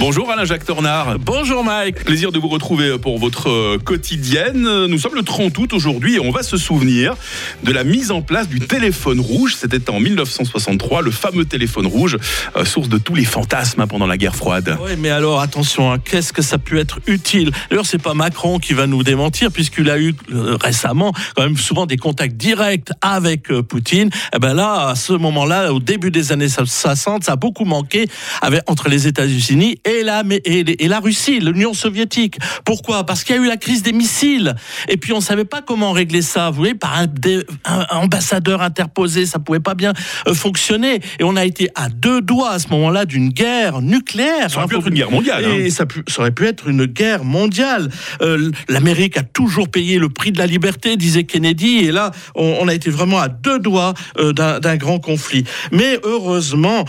Bonjour 0.00 0.30
Alain-Jacques 0.30 0.64
Tornard. 0.64 1.18
Bonjour 1.18 1.64
Mike. 1.64 2.04
Plaisir 2.04 2.30
de 2.30 2.38
vous 2.38 2.46
retrouver 2.46 2.98
pour 2.98 3.18
votre 3.18 3.50
euh, 3.50 3.78
quotidienne. 3.78 4.86
Nous 4.86 4.98
sommes 4.98 5.16
le 5.16 5.24
30 5.24 5.58
août 5.58 5.72
aujourd'hui 5.72 6.14
et 6.14 6.20
on 6.20 6.30
va 6.30 6.44
se 6.44 6.56
souvenir 6.56 7.16
de 7.64 7.72
la 7.72 7.82
mise 7.82 8.12
en 8.12 8.22
place 8.22 8.48
du 8.48 8.60
téléphone 8.60 9.18
rouge. 9.18 9.56
C'était 9.56 9.90
en 9.90 9.98
1963, 9.98 11.02
le 11.02 11.10
fameux 11.10 11.46
téléphone 11.46 11.88
rouge, 11.88 12.16
euh, 12.56 12.64
source 12.64 12.88
de 12.88 12.96
tous 12.96 13.16
les 13.16 13.24
fantasmes 13.24 13.80
hein, 13.80 13.88
pendant 13.88 14.06
la 14.06 14.16
guerre 14.16 14.36
froide. 14.36 14.78
Oui, 14.84 14.92
mais 14.96 15.10
alors 15.10 15.40
attention, 15.40 15.92
hein, 15.92 15.98
qu'est-ce 15.98 16.32
que 16.32 16.42
ça 16.42 16.56
a 16.56 16.58
pu 16.58 16.78
être 16.78 17.00
utile? 17.08 17.50
D'ailleurs, 17.68 17.86
c'est 17.86 18.00
pas 18.00 18.14
Macron 18.14 18.60
qui 18.60 18.74
va 18.74 18.86
nous 18.86 19.02
démentir, 19.02 19.50
puisqu'il 19.50 19.90
a 19.90 19.98
eu 19.98 20.14
euh, 20.32 20.56
récemment 20.60 21.12
quand 21.34 21.42
même 21.42 21.56
souvent 21.56 21.86
des 21.86 21.96
contacts 21.96 22.36
directs 22.36 22.90
avec 23.00 23.50
euh, 23.50 23.64
Poutine. 23.64 24.10
Et 24.32 24.38
ben 24.38 24.54
là, 24.54 24.90
à 24.90 24.94
ce 24.94 25.12
moment-là, 25.14 25.72
au 25.72 25.80
début 25.80 26.12
des 26.12 26.30
années 26.30 26.48
60, 26.48 27.24
ça 27.24 27.32
a 27.32 27.36
beaucoup 27.36 27.64
manqué 27.64 28.06
avec, 28.42 28.62
entre 28.68 28.88
les 28.88 29.08
États-Unis 29.08 29.80
et 29.84 29.87
la, 30.02 30.22
mais- 30.22 30.40
et, 30.44 30.84
et 30.84 30.88
la 30.88 31.00
Russie, 31.00 31.40
l'Union 31.40 31.74
soviétique. 31.74 32.38
Pourquoi? 32.64 33.04
Parce 33.04 33.24
qu'il 33.24 33.36
y 33.36 33.38
a 33.38 33.42
eu 33.42 33.46
la 33.46 33.56
crise 33.56 33.82
des 33.82 33.92
missiles. 33.92 34.54
Et 34.88 34.96
puis 34.96 35.12
on 35.12 35.20
savait 35.20 35.44
pas 35.44 35.62
comment 35.62 35.92
régler 35.92 36.22
ça. 36.22 36.50
Vous 36.50 36.56
voyez, 36.58 36.74
par 36.74 36.96
un, 36.96 37.06
dé- 37.06 37.44
un- 37.64 37.86
un 37.90 37.96
ambassadeur 37.98 38.62
interposé, 38.62 39.26
ça 39.26 39.38
pouvait 39.38 39.60
pas 39.60 39.74
bien 39.74 39.92
euh, 40.26 40.34
fonctionner. 40.34 41.00
Et 41.18 41.24
on 41.24 41.36
a 41.36 41.44
été 41.44 41.68
à 41.74 41.88
deux 41.88 42.20
doigts 42.20 42.50
à 42.50 42.58
ce 42.58 42.68
moment-là 42.68 43.04
d'une 43.04 43.28
guerre 43.30 43.80
nucléaire. 43.80 44.50
Ça 44.50 44.58
aurait 44.58 44.68
pu 44.68 44.76
être 44.76 44.88
une 44.88 44.94
guerre 44.94 45.10
mondiale, 45.10 45.44
hein. 45.44 45.54
Et 45.58 45.70
ça, 45.70 45.86
pu- 45.86 46.02
ça 46.06 46.20
aurait 46.20 46.30
pu 46.30 46.46
être 46.46 46.68
une 46.68 46.84
guerre 46.86 47.24
mondiale. 47.24 47.88
Euh, 48.22 48.50
L'Amérique 48.68 49.16
a 49.16 49.22
toujours 49.22 49.68
payé 49.68 49.98
le 49.98 50.08
prix 50.08 50.32
de 50.32 50.38
la 50.38 50.46
liberté, 50.46 50.96
disait 50.96 51.24
Kennedy. 51.24 51.78
Et 51.78 51.92
là, 51.92 52.10
on, 52.34 52.58
on 52.60 52.68
a 52.68 52.74
été 52.74 52.90
vraiment 52.90 53.18
à 53.18 53.28
deux 53.28 53.58
doigts 53.58 53.94
euh, 54.18 54.32
d'un 54.32 54.76
grand 54.76 54.98
conflit. 55.00 55.44
Mais 55.72 55.98
heureusement, 56.04 56.84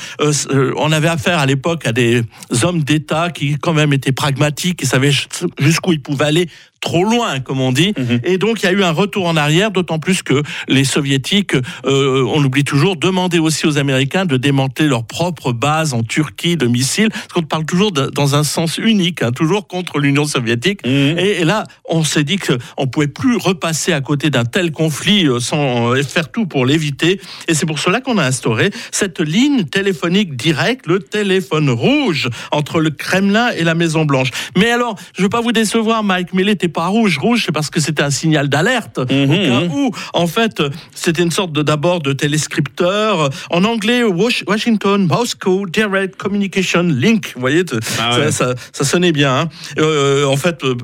on 0.77 0.91
avait 0.91 1.07
affaire 1.07 1.39
à 1.39 1.45
l'époque 1.45 1.85
à 1.88 1.91
des 1.91 2.23
hommes 2.63 2.83
d'État 2.89 3.30
qui, 3.30 3.56
quand 3.60 3.73
même, 3.73 3.93
étaient 3.93 4.12
pragmatiques 4.12 4.82
et 4.82 4.86
savaient 4.88 5.12
ch- 5.12 5.28
jusqu'où 5.60 5.93
ils 5.93 6.02
pouvaient 6.02 6.25
aller 6.25 6.49
trop 6.81 7.03
loin, 7.03 7.39
comme 7.39 7.59
on 7.61 7.71
dit. 7.71 7.93
Et 8.23 8.37
donc, 8.37 8.61
il 8.61 8.65
y 8.65 8.69
a 8.69 8.71
eu 8.71 8.83
un 8.83 8.91
retour 8.91 9.27
en 9.27 9.35
arrière, 9.35 9.71
d'autant 9.71 9.99
plus 9.99 10.23
que 10.23 10.41
les 10.67 10.83
soviétiques, 10.83 11.55
euh, 11.85 12.23
on 12.27 12.39
l'oublie 12.39 12.63
toujours, 12.63 12.95
demandaient 12.95 13.39
aussi 13.39 13.65
aux 13.67 13.77
Américains 13.77 14.25
de 14.25 14.37
démanteler 14.37 14.87
leur 14.87 15.05
propre 15.05 15.51
base 15.51 15.93
en 15.93 16.03
Turquie 16.03 16.55
de 16.57 16.67
missiles, 16.67 17.09
parce 17.09 17.27
qu'on 17.33 17.41
parle 17.43 17.65
toujours 17.65 17.91
de- 17.91 18.07
dans 18.09 18.35
un 18.35 18.43
sens 18.43 18.77
unique, 18.77 19.21
hein, 19.21 19.31
toujours 19.31 19.67
contre 19.67 19.99
l'Union 19.99 20.25
soviétique. 20.25 20.81
Et, 20.85 21.41
et 21.41 21.43
là, 21.45 21.65
on 21.89 22.03
s'est 22.03 22.23
dit 22.23 22.37
qu'on 22.37 22.83
ne 22.83 22.85
pouvait 22.89 23.07
plus 23.07 23.35
repasser 23.37 23.91
à 23.93 24.01
côté 24.01 24.29
d'un 24.29 24.45
tel 24.45 24.71
conflit 24.71 25.27
euh, 25.27 25.39
sans 25.39 25.93
euh, 25.93 26.03
faire 26.03 26.31
tout 26.31 26.45
pour 26.45 26.65
l'éviter. 26.65 27.19
Et 27.47 27.53
c'est 27.53 27.65
pour 27.65 27.79
cela 27.79 27.99
qu'on 28.01 28.17
a 28.17 28.25
instauré 28.25 28.69
cette 28.91 29.19
ligne 29.19 29.63
téléphonique 29.65 30.35
directe, 30.35 30.87
le 30.87 30.99
téléphone 30.99 31.69
rouge, 31.69 32.29
entre 32.51 32.79
le 32.79 32.89
Kremlin 32.89 33.49
et 33.57 33.63
la 33.63 33.75
Maison 33.75 34.05
Blanche. 34.05 34.29
Mais 34.57 34.71
alors, 34.71 34.95
je 35.15 35.21
ne 35.21 35.25
veux 35.25 35.29
pas 35.29 35.41
vous 35.41 35.51
décevoir, 35.51 36.03
Mike, 36.03 36.29
mais 36.33 36.43
il 36.43 36.45
n'était 36.45 36.68
pas 36.69 36.88
rouge. 36.88 37.17
Rouge, 37.17 37.43
c'est 37.45 37.51
parce 37.51 37.69
que 37.69 37.79
c'était 37.79 38.03
un 38.03 38.10
signal 38.10 38.49
d'alerte. 38.49 38.97
Au 38.99 39.05
cas 39.05 39.62
où, 39.73 39.91
en 40.13 40.27
fait, 40.27 40.60
euh, 40.60 40.69
c'était 40.95 41.23
une 41.23 41.32
sorte 41.32 41.51
de 41.51 41.62
d'abord 41.62 41.99
de 42.01 42.13
téléscripteur. 42.13 43.21
euh, 43.21 43.29
En 43.49 43.63
anglais, 43.63 44.03
Wash- 44.03 44.43
Washington, 44.47 45.05
Moscow, 45.08 45.65
Direct 45.67 46.15
Communication 46.15 46.84
Link. 46.84 47.32
Vous 47.36 47.41
voyez, 47.41 47.63
Ah 47.99 48.12
ça, 48.12 48.19
ouais. 48.19 48.32
ça- 48.32 48.55
ça 48.71 48.84
sonnait 48.84 49.12
bien. 49.12 49.34
hein. 49.41 49.49
Euh, 49.77 50.25
en 50.25 50.38
fait, 50.38 50.63
euh, 50.63 50.75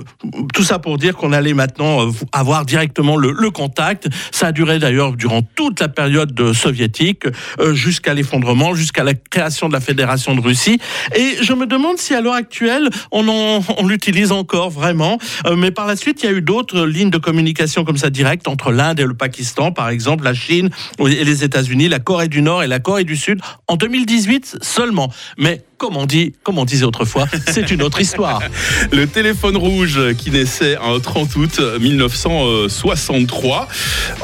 tout 0.53 0.63
ça 0.63 0.79
pour 0.79 0.97
dire 0.97 1.15
qu'on 1.15 1.31
allait 1.33 1.53
maintenant 1.53 2.07
euh, 2.07 2.11
avoir 2.31 2.65
directement 2.65 3.15
le, 3.17 3.31
le 3.31 3.49
contact. 3.51 4.07
Ça 4.31 4.47
a 4.47 4.51
duré 4.51 4.79
d'ailleurs 4.79 5.13
durant 5.13 5.41
toute 5.55 5.79
la 5.79 5.87
période 5.87 6.33
de 6.33 6.53
soviétique, 6.53 7.23
euh, 7.59 7.73
jusqu'à 7.73 8.13
l'effondrement, 8.13 8.75
jusqu'à 8.75 9.03
la 9.03 9.13
création 9.13 9.67
de 9.67 9.73
la 9.73 9.79
Fédération 9.79 10.35
de 10.35 10.41
Russie. 10.41 10.79
Et 11.15 11.37
je 11.41 11.53
me 11.53 11.65
demande 11.65 11.97
si 11.97 12.13
à 12.13 12.21
l'heure 12.21 12.33
actuelle, 12.33 12.89
on, 13.11 13.27
en- 13.27 13.63
on 13.77 13.87
l'utilise 13.87 14.31
encore 14.31 14.69
vraiment. 14.69 15.17
Euh, 15.45 15.55
mais 15.55 15.71
par 15.75 15.85
la 15.85 15.95
suite, 15.95 16.23
il 16.23 16.25
y 16.25 16.29
a 16.29 16.31
eu 16.31 16.41
d'autres 16.41 16.85
lignes 16.85 17.11
de 17.11 17.17
communication 17.19 17.83
comme 17.83 17.97
ça 17.97 18.09
directes 18.09 18.47
entre 18.47 18.71
l'Inde 18.71 18.99
et 18.99 19.05
le 19.05 19.13
Pakistan, 19.13 19.71
par 19.71 19.89
exemple, 19.89 20.23
la 20.23 20.33
Chine 20.33 20.69
et 20.99 21.23
les 21.23 21.43
États-Unis, 21.43 21.89
la 21.89 21.99
Corée 21.99 22.29
du 22.29 22.41
Nord 22.41 22.63
et 22.63 22.67
la 22.67 22.79
Corée 22.79 23.03
du 23.03 23.15
Sud, 23.15 23.39
en 23.67 23.75
2018 23.75 24.57
seulement. 24.61 25.11
Mais 25.37 25.61
comme 25.77 25.97
on 25.97 26.05
dit, 26.05 26.33
comme 26.43 26.57
on 26.57 26.65
disait 26.65 26.85
autrefois, 26.85 27.27
c'est 27.47 27.69
une 27.69 27.83
autre 27.83 27.99
histoire. 27.99 28.41
Le 28.91 29.05
téléphone 29.05 29.57
rouge 29.57 29.99
qui 30.17 30.31
naissait 30.31 30.77
un 30.77 30.99
30 30.99 31.35
août 31.35 31.59
1963. 31.79 33.67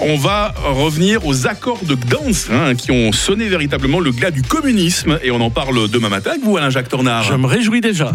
On 0.01 0.15
va 0.15 0.55
revenir 0.63 1.25
aux 1.27 1.47
accords 1.47 1.83
de 1.83 1.95
Gdansk 1.95 2.49
hein, 2.49 2.75
qui 2.75 2.91
ont 2.91 3.11
sonné 3.11 3.49
véritablement 3.49 3.99
le 3.99 4.11
glas 4.11 4.31
du 4.31 4.41
communisme 4.41 5.19
et 5.21 5.31
on 5.31 5.41
en 5.41 5.49
parle 5.49 5.89
demain 5.89 6.09
matin 6.09 6.31
avec 6.31 6.43
vous, 6.43 6.55
Alain 6.55 6.69
Jacques 6.69 6.89
Tornard. 6.89 7.23
Je 7.23 7.33
me 7.33 7.47
réjouis 7.47 7.81
déjà. 7.81 8.13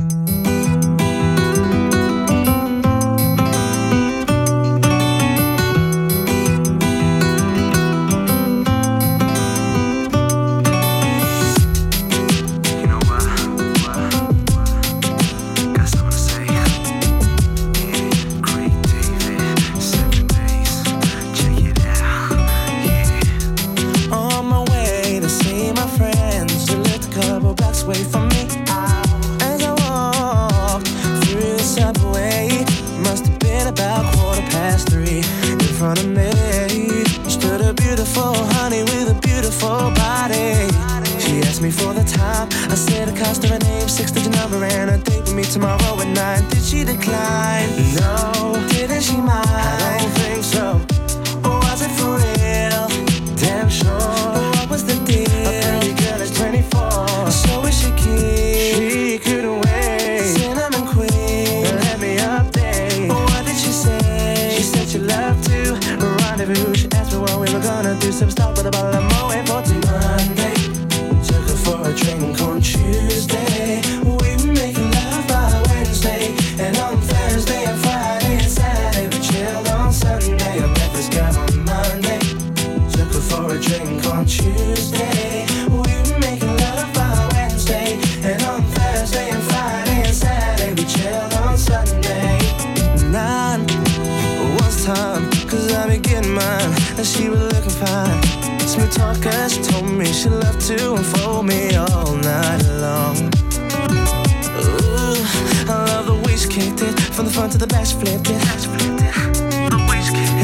to 107.59 107.67
the 107.67 107.75
best 107.75 107.99
flipped 108.01 108.29
it. 108.29 108.43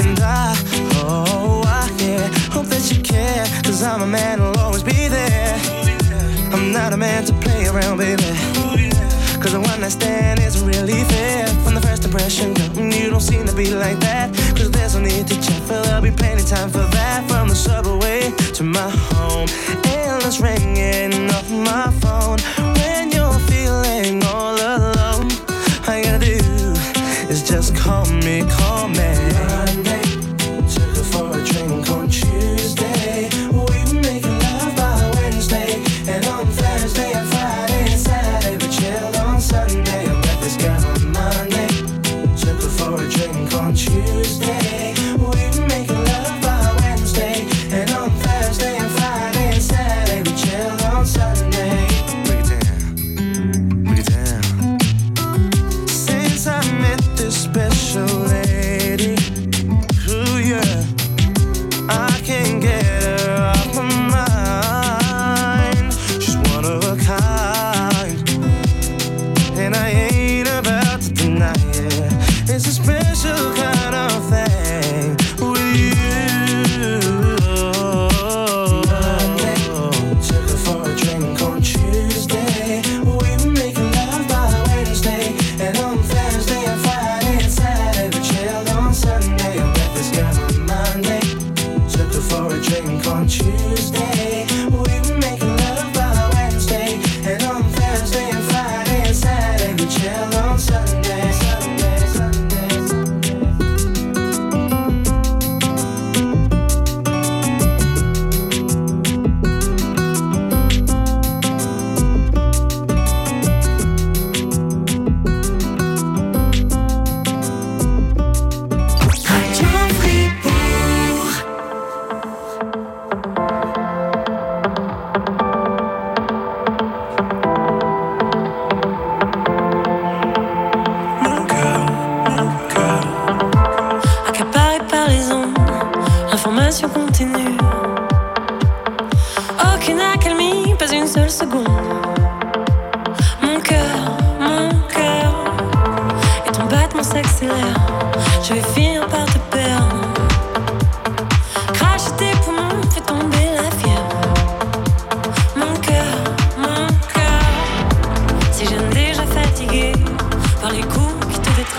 And 0.01 0.19
I, 0.21 0.57
oh, 0.95 1.63
I 1.67 1.91
yeah, 1.99 2.29
hope 2.51 2.67
that 2.67 2.91
you 2.91 3.03
care. 3.03 3.45
Cause 3.65 3.83
I'm 3.83 4.03
a 4.03 4.07
man 4.07 4.39
who'll 4.39 4.59
always 4.59 4.83
be 4.83 5.09
there. 5.09 5.55
I'm 6.53 6.73
not 6.73 6.93
a 6.93 6.97
man 6.97 7.25
to 7.25 7.33
play 7.35 7.67
around, 7.67 7.99
baby. 7.99 8.23
Cause 9.41 9.53
the 9.53 9.61
one 9.61 9.83
I 9.83 9.89
stand 9.89 10.41
isn't 10.41 10.67
really 10.67 11.05
fair. 11.05 11.47
From 11.65 11.75
the 11.75 11.81
first 11.81 12.05
impression, 12.05 12.55
you 12.77 13.11
don't 13.11 13.21
seem 13.21 13.47
to 13.47 13.55
be 13.55 13.75
like 13.75 13.99
that. 14.01 14.35
Cause 14.57 14.71
there's 14.71 14.95
no 14.95 15.01
need 15.01 15.27
to 15.27 15.35
check, 15.43 15.63
but 15.69 15.83
there'll 15.85 16.03
be 16.03 16.11
plenty 16.11 16.45
time 16.45 16.71
for 16.71 16.92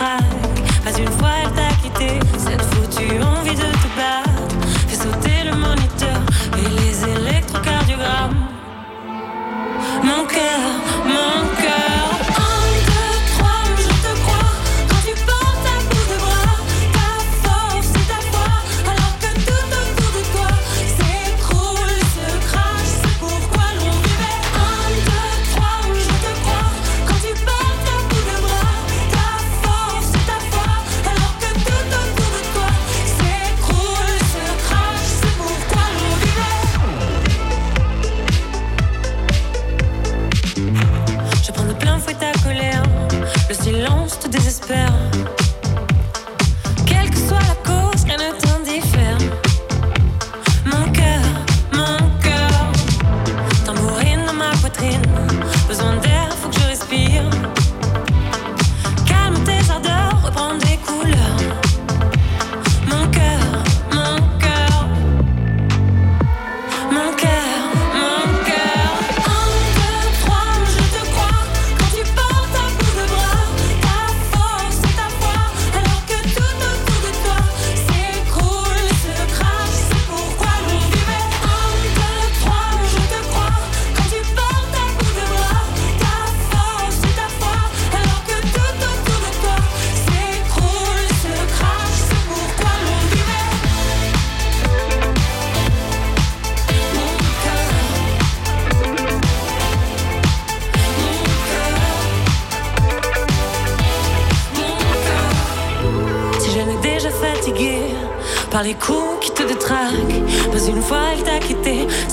craque. 0.03 0.23
Pas 0.83 0.99
une 0.99 1.11
fois 1.11 1.29
elle 1.43 1.51
t'a 1.53 1.73
quitté. 1.81 2.32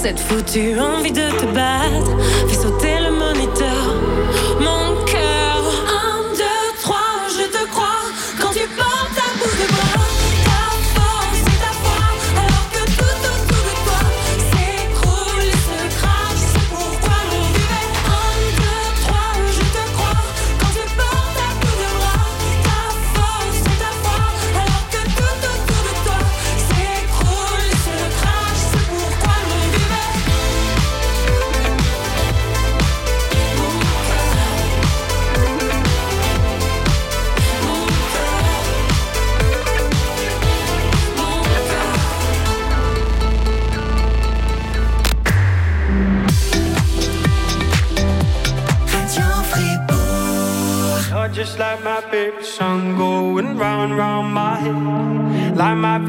cette 0.03 0.19
foutue 0.19 0.79
envie 0.81 1.13
de 1.13 1.29
te 1.39 1.45
battre. 1.55 2.17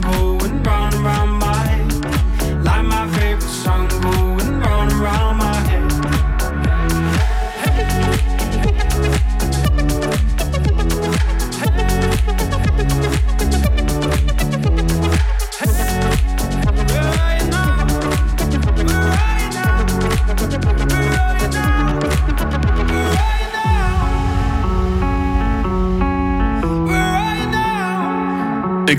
tempo 0.00 0.27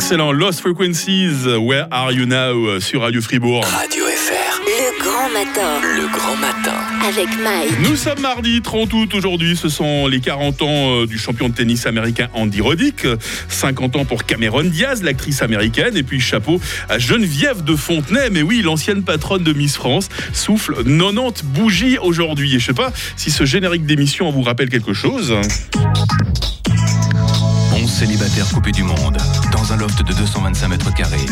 Excellent. 0.02 0.32
Lost 0.32 0.62
Frequencies, 0.62 1.46
Where 1.46 1.86
Are 1.92 2.14
You 2.14 2.26
Now 2.26 2.68
euh, 2.68 2.80
sur 2.80 3.02
Radio 3.02 3.22
Fribourg. 3.22 3.66
Radio 3.66 4.06
FR. 4.06 4.62
Le 4.66 5.04
grand 5.04 5.30
matin 5.30 5.82
Le 5.84 6.08
grand 6.08 6.38
matin. 6.38 6.78
avec 7.06 7.28
Mike. 7.44 7.78
Nous 7.82 7.98
sommes 7.98 8.22
mardi 8.22 8.62
30 8.62 8.94
août 8.94 9.14
aujourd'hui. 9.14 9.58
Ce 9.58 9.68
sont 9.68 10.08
les 10.08 10.22
40 10.22 10.62
ans 10.62 10.68
euh, 11.02 11.06
du 11.06 11.18
champion 11.18 11.50
de 11.50 11.54
tennis 11.54 11.86
américain 11.86 12.30
Andy 12.34 12.62
Roddick. 12.62 13.06
50 13.50 13.98
ans 13.98 14.06
pour 14.06 14.24
Cameron 14.24 14.64
Diaz, 14.64 15.04
l'actrice 15.04 15.42
américaine. 15.42 15.98
Et 15.98 16.04
puis 16.04 16.22
chapeau 16.22 16.62
à 16.88 16.98
Geneviève 16.98 17.66
de 17.66 17.76
Fontenay. 17.76 18.30
Mais 18.32 18.42
oui, 18.42 18.62
l'ancienne 18.62 19.04
patronne 19.04 19.44
de 19.44 19.52
Miss 19.52 19.76
France 19.76 20.08
souffle 20.32 20.76
90 20.76 21.44
bougies 21.44 21.98
aujourd'hui. 21.98 22.56
Et 22.56 22.60
je 22.60 22.68
sais 22.68 22.74
pas 22.74 22.94
si 23.18 23.32
ce 23.32 23.44
générique 23.44 23.86
d'émission 23.86 24.32
vous 24.32 24.44
rappelle 24.44 24.70
quelque 24.70 24.94
chose. 24.94 25.36
11 27.76 27.90
célibataires 27.90 28.48
coupés 28.54 28.72
du 28.72 28.84
monde, 28.84 29.18
dans 29.60 29.74
un 29.74 29.78
loft 29.78 30.02
de 30.04 30.14
225 30.14 30.68
mètres 30.70 30.94
carrés. 30.94 31.26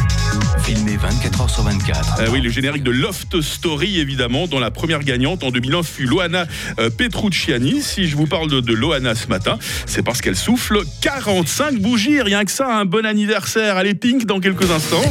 Filmé 0.62 0.98
24 0.98 1.42
heures 1.42 1.50
sur 1.50 1.64
24. 1.64 2.20
Euh, 2.20 2.28
oui, 2.30 2.42
le 2.42 2.50
générique 2.50 2.84
de 2.84 2.92
Loft 2.92 3.40
Story, 3.40 4.00
évidemment, 4.00 4.48
dont 4.48 4.60
la 4.60 4.70
première 4.70 5.04
gagnante 5.04 5.46
en 5.46 5.50
2001 5.50 5.84
fut 5.84 6.06
Loana 6.06 6.46
euh, 6.78 6.90
Petrucciani. 6.90 7.82
Si 7.82 8.08
je 8.08 8.18
vous 8.18 8.28
parle 8.28 8.50
de, 8.50 8.60
de 8.60 8.74
Loana 8.74 9.16
ce 9.16 9.28
matin, 9.28 9.58
c'est 9.86 10.04
parce 10.04 10.20
qu'elle 10.20 10.36
souffle 10.36 10.82
45 11.02 11.76
bougies. 11.76 12.22
Rien 12.22 12.44
que 12.44 12.52
ça, 12.52 12.78
un 12.78 12.86
bon 12.86 13.06
anniversaire. 13.06 13.78
Allez, 13.78 13.96
Pink, 13.96 14.26
dans 14.26 14.42
quelques 14.42 14.72
instants. 14.72 15.04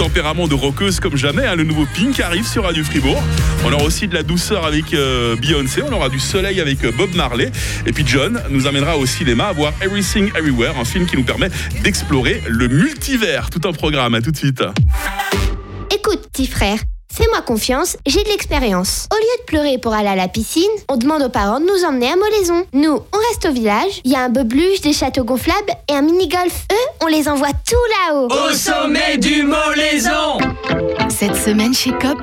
Tempérament 0.00 0.48
de 0.48 0.54
rockeuse 0.54 0.98
comme 0.98 1.18
jamais, 1.18 1.44
hein, 1.44 1.56
le 1.56 1.62
nouveau 1.62 1.84
Pink 1.94 2.20
arrive 2.20 2.46
sur 2.46 2.64
Radio 2.64 2.82
Fribourg. 2.82 3.22
On 3.66 3.70
aura 3.70 3.84
aussi 3.84 4.08
de 4.08 4.14
la 4.14 4.22
douceur 4.22 4.64
avec 4.64 4.94
euh, 4.94 5.36
Beyoncé, 5.36 5.82
on 5.82 5.92
aura 5.92 6.08
du 6.08 6.18
soleil 6.18 6.58
avec 6.58 6.82
euh, 6.84 6.90
Bob 6.90 7.14
Marley. 7.14 7.52
Et 7.84 7.92
puis 7.92 8.02
John 8.06 8.42
nous 8.48 8.66
amènera 8.66 8.96
au 8.96 9.04
cinéma 9.04 9.48
à 9.48 9.52
voir 9.52 9.74
Everything 9.82 10.30
Everywhere, 10.34 10.78
un 10.80 10.86
film 10.86 11.04
qui 11.04 11.18
nous 11.18 11.22
permet 11.22 11.50
d'explorer 11.82 12.42
le 12.48 12.68
multivers. 12.68 13.50
Tout 13.50 13.68
un 13.68 13.72
programme, 13.72 14.14
à 14.14 14.22
tout 14.22 14.30
de 14.30 14.38
suite. 14.38 14.62
Écoute, 15.94 16.30
petit 16.32 16.46
frère, 16.46 16.78
fais-moi 17.10 17.42
confiance, 17.42 17.96
j'ai 18.06 18.22
de 18.22 18.28
l'expérience. 18.28 19.06
Au 19.12 19.16
lieu 19.16 19.40
de 19.40 19.44
pleurer 19.46 19.78
pour 19.78 19.92
aller 19.92 20.08
à 20.08 20.16
la 20.16 20.28
piscine, 20.28 20.62
on 20.88 20.96
demande 20.96 21.22
aux 21.22 21.28
parents 21.28 21.60
de 21.60 21.66
nous 21.66 21.84
emmener 21.84 22.08
à 22.10 22.16
Molaison. 22.16 22.64
Nous, 22.72 22.92
on 22.92 23.18
reste 23.28 23.46
au 23.46 23.52
village, 23.52 24.00
il 24.04 24.12
y 24.12 24.16
a 24.16 24.20
un 24.20 24.28
bobluche, 24.28 24.80
des 24.80 24.92
châteaux 24.92 25.24
gonflables 25.24 25.72
et 25.90 25.94
un 25.94 26.02
mini-golf. 26.02 26.66
Eux, 26.72 26.90
on 27.02 27.06
les 27.06 27.28
envoie 27.28 27.50
tout 27.66 27.76
là-haut. 28.08 28.28
Au 28.28 28.52
sommet 28.54 29.18
du 29.18 29.42
Molaison 29.42 30.38
Cette 31.08 31.36
semaine 31.36 31.74
chez 31.74 31.90
COP, 31.90 32.18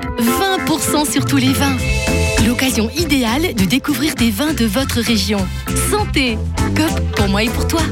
20% 0.66 1.10
sur 1.10 1.24
tous 1.24 1.36
les 1.36 1.52
vins. 1.52 1.76
L'occasion 2.46 2.90
idéale 2.96 3.54
de 3.54 3.64
découvrir 3.64 4.14
des 4.14 4.30
vins 4.30 4.54
de 4.54 4.64
votre 4.64 5.00
région. 5.00 5.46
Santé 5.90 6.38
COP 6.76 7.16
pour 7.16 7.28
moi 7.28 7.42
et 7.42 7.50
pour 7.50 7.66
toi. 7.66 7.82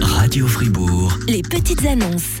Radio 0.00 0.46
Fribourg. 0.46 0.75
Les 1.28 1.42
petites 1.42 1.84
annonces. 1.84 2.40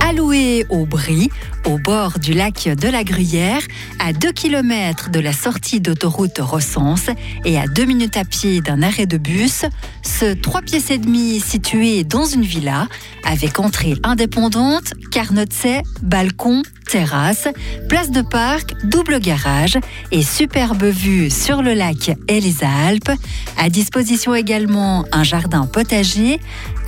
Alloué 0.00 0.64
au 0.70 0.86
Brie, 0.86 1.28
au 1.66 1.78
bord 1.78 2.18
du 2.18 2.32
lac 2.32 2.68
de 2.68 2.88
la 2.88 3.04
Gruyère, 3.04 3.60
à 3.98 4.12
2 4.12 4.32
km 4.32 5.10
de 5.10 5.20
la 5.20 5.32
sortie 5.32 5.80
d'autoroute 5.80 6.38
Recense 6.38 7.10
et 7.44 7.58
à 7.58 7.66
2 7.66 7.84
minutes 7.84 8.16
à 8.16 8.24
pied 8.24 8.60
d'un 8.60 8.82
arrêt 8.82 9.06
de 9.06 9.18
bus, 9.18 9.64
ce 10.02 10.32
3 10.32 10.62
pièces 10.62 10.90
et 10.90 10.98
demi 10.98 11.40
situé 11.40 12.04
dans 12.04 12.24
une 12.24 12.42
villa 12.42 12.86
avec 13.24 13.58
entrée 13.58 13.94
indépendante, 14.04 14.94
carnotset, 15.10 15.82
balcon, 16.02 16.62
terrasse, 16.86 17.48
place 17.88 18.10
de 18.10 18.22
parc, 18.22 18.74
double 18.84 19.18
garage 19.18 19.78
et 20.12 20.22
superbe 20.22 20.84
vue 20.84 21.30
sur 21.30 21.62
le 21.62 21.74
lac 21.74 22.12
et 22.28 22.40
les 22.40 22.62
Alpes. 22.62 23.10
À 23.58 23.68
disposition 23.68 24.34
également 24.34 25.04
un 25.12 25.24
jardin 25.24 25.66
potager. 25.66 26.40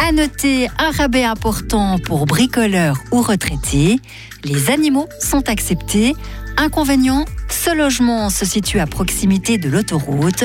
À 0.06 0.12
noter 0.12 0.68
un 0.78 0.92
rabais 0.92 1.24
important 1.24 1.98
pour 1.98 2.26
bricoleurs 2.26 2.98
ou 3.10 3.20
retraités. 3.20 3.98
Les 4.44 4.70
animaux 4.70 5.08
sont 5.20 5.48
acceptés. 5.48 6.14
Inconvénient, 6.56 7.24
ce 7.48 7.74
logement 7.74 8.30
se 8.30 8.44
situe 8.44 8.80
à 8.80 8.86
proximité 8.86 9.58
de 9.58 9.68
l'autoroute. 9.68 10.44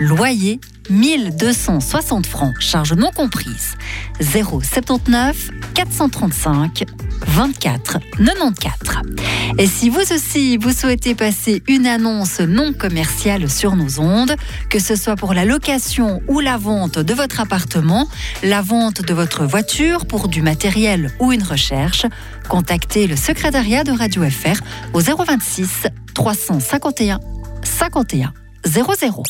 Loyer 0.00 0.60
1260 0.90 2.26
francs, 2.26 2.54
charge 2.60 2.92
non 2.92 3.10
comprise. 3.12 3.76
079 4.20 5.50
435 5.74 6.84
24 7.26 7.98
94. 8.18 9.02
Et 9.58 9.66
si 9.66 9.88
vous 9.88 10.00
aussi 10.00 10.56
vous 10.56 10.72
souhaitez 10.72 11.14
passer 11.14 11.62
une 11.68 11.86
annonce 11.86 12.40
non 12.40 12.72
commerciale 12.72 13.48
sur 13.50 13.76
nos 13.76 14.00
ondes, 14.00 14.34
que 14.70 14.78
ce 14.78 14.96
soit 14.96 15.16
pour 15.16 15.34
la 15.34 15.44
location 15.44 16.20
ou 16.28 16.40
la 16.40 16.56
vente 16.56 16.98
de 16.98 17.14
votre 17.14 17.40
appartement, 17.40 18.08
la 18.42 18.62
vente 18.62 19.02
de 19.02 19.14
votre 19.14 19.44
voiture 19.44 20.06
pour 20.06 20.28
du 20.28 20.42
matériel 20.42 21.10
ou 21.20 21.32
une 21.32 21.42
recherche, 21.42 22.06
contactez 22.48 23.06
le 23.06 23.16
secrétariat 23.16 23.84
de 23.84 23.92
Radio 23.92 24.22
FR 24.28 24.60
au 24.94 25.00
026 25.00 25.86
351 26.14 27.20
51 27.62 28.32
00. 28.64 29.22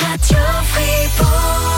Radio 0.00 0.38
Fribourg. 0.64 1.70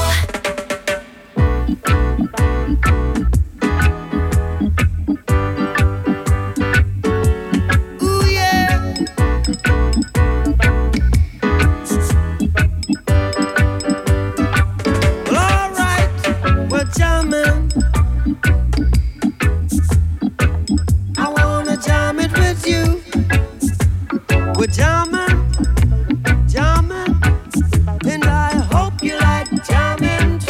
down. 24.72 25.01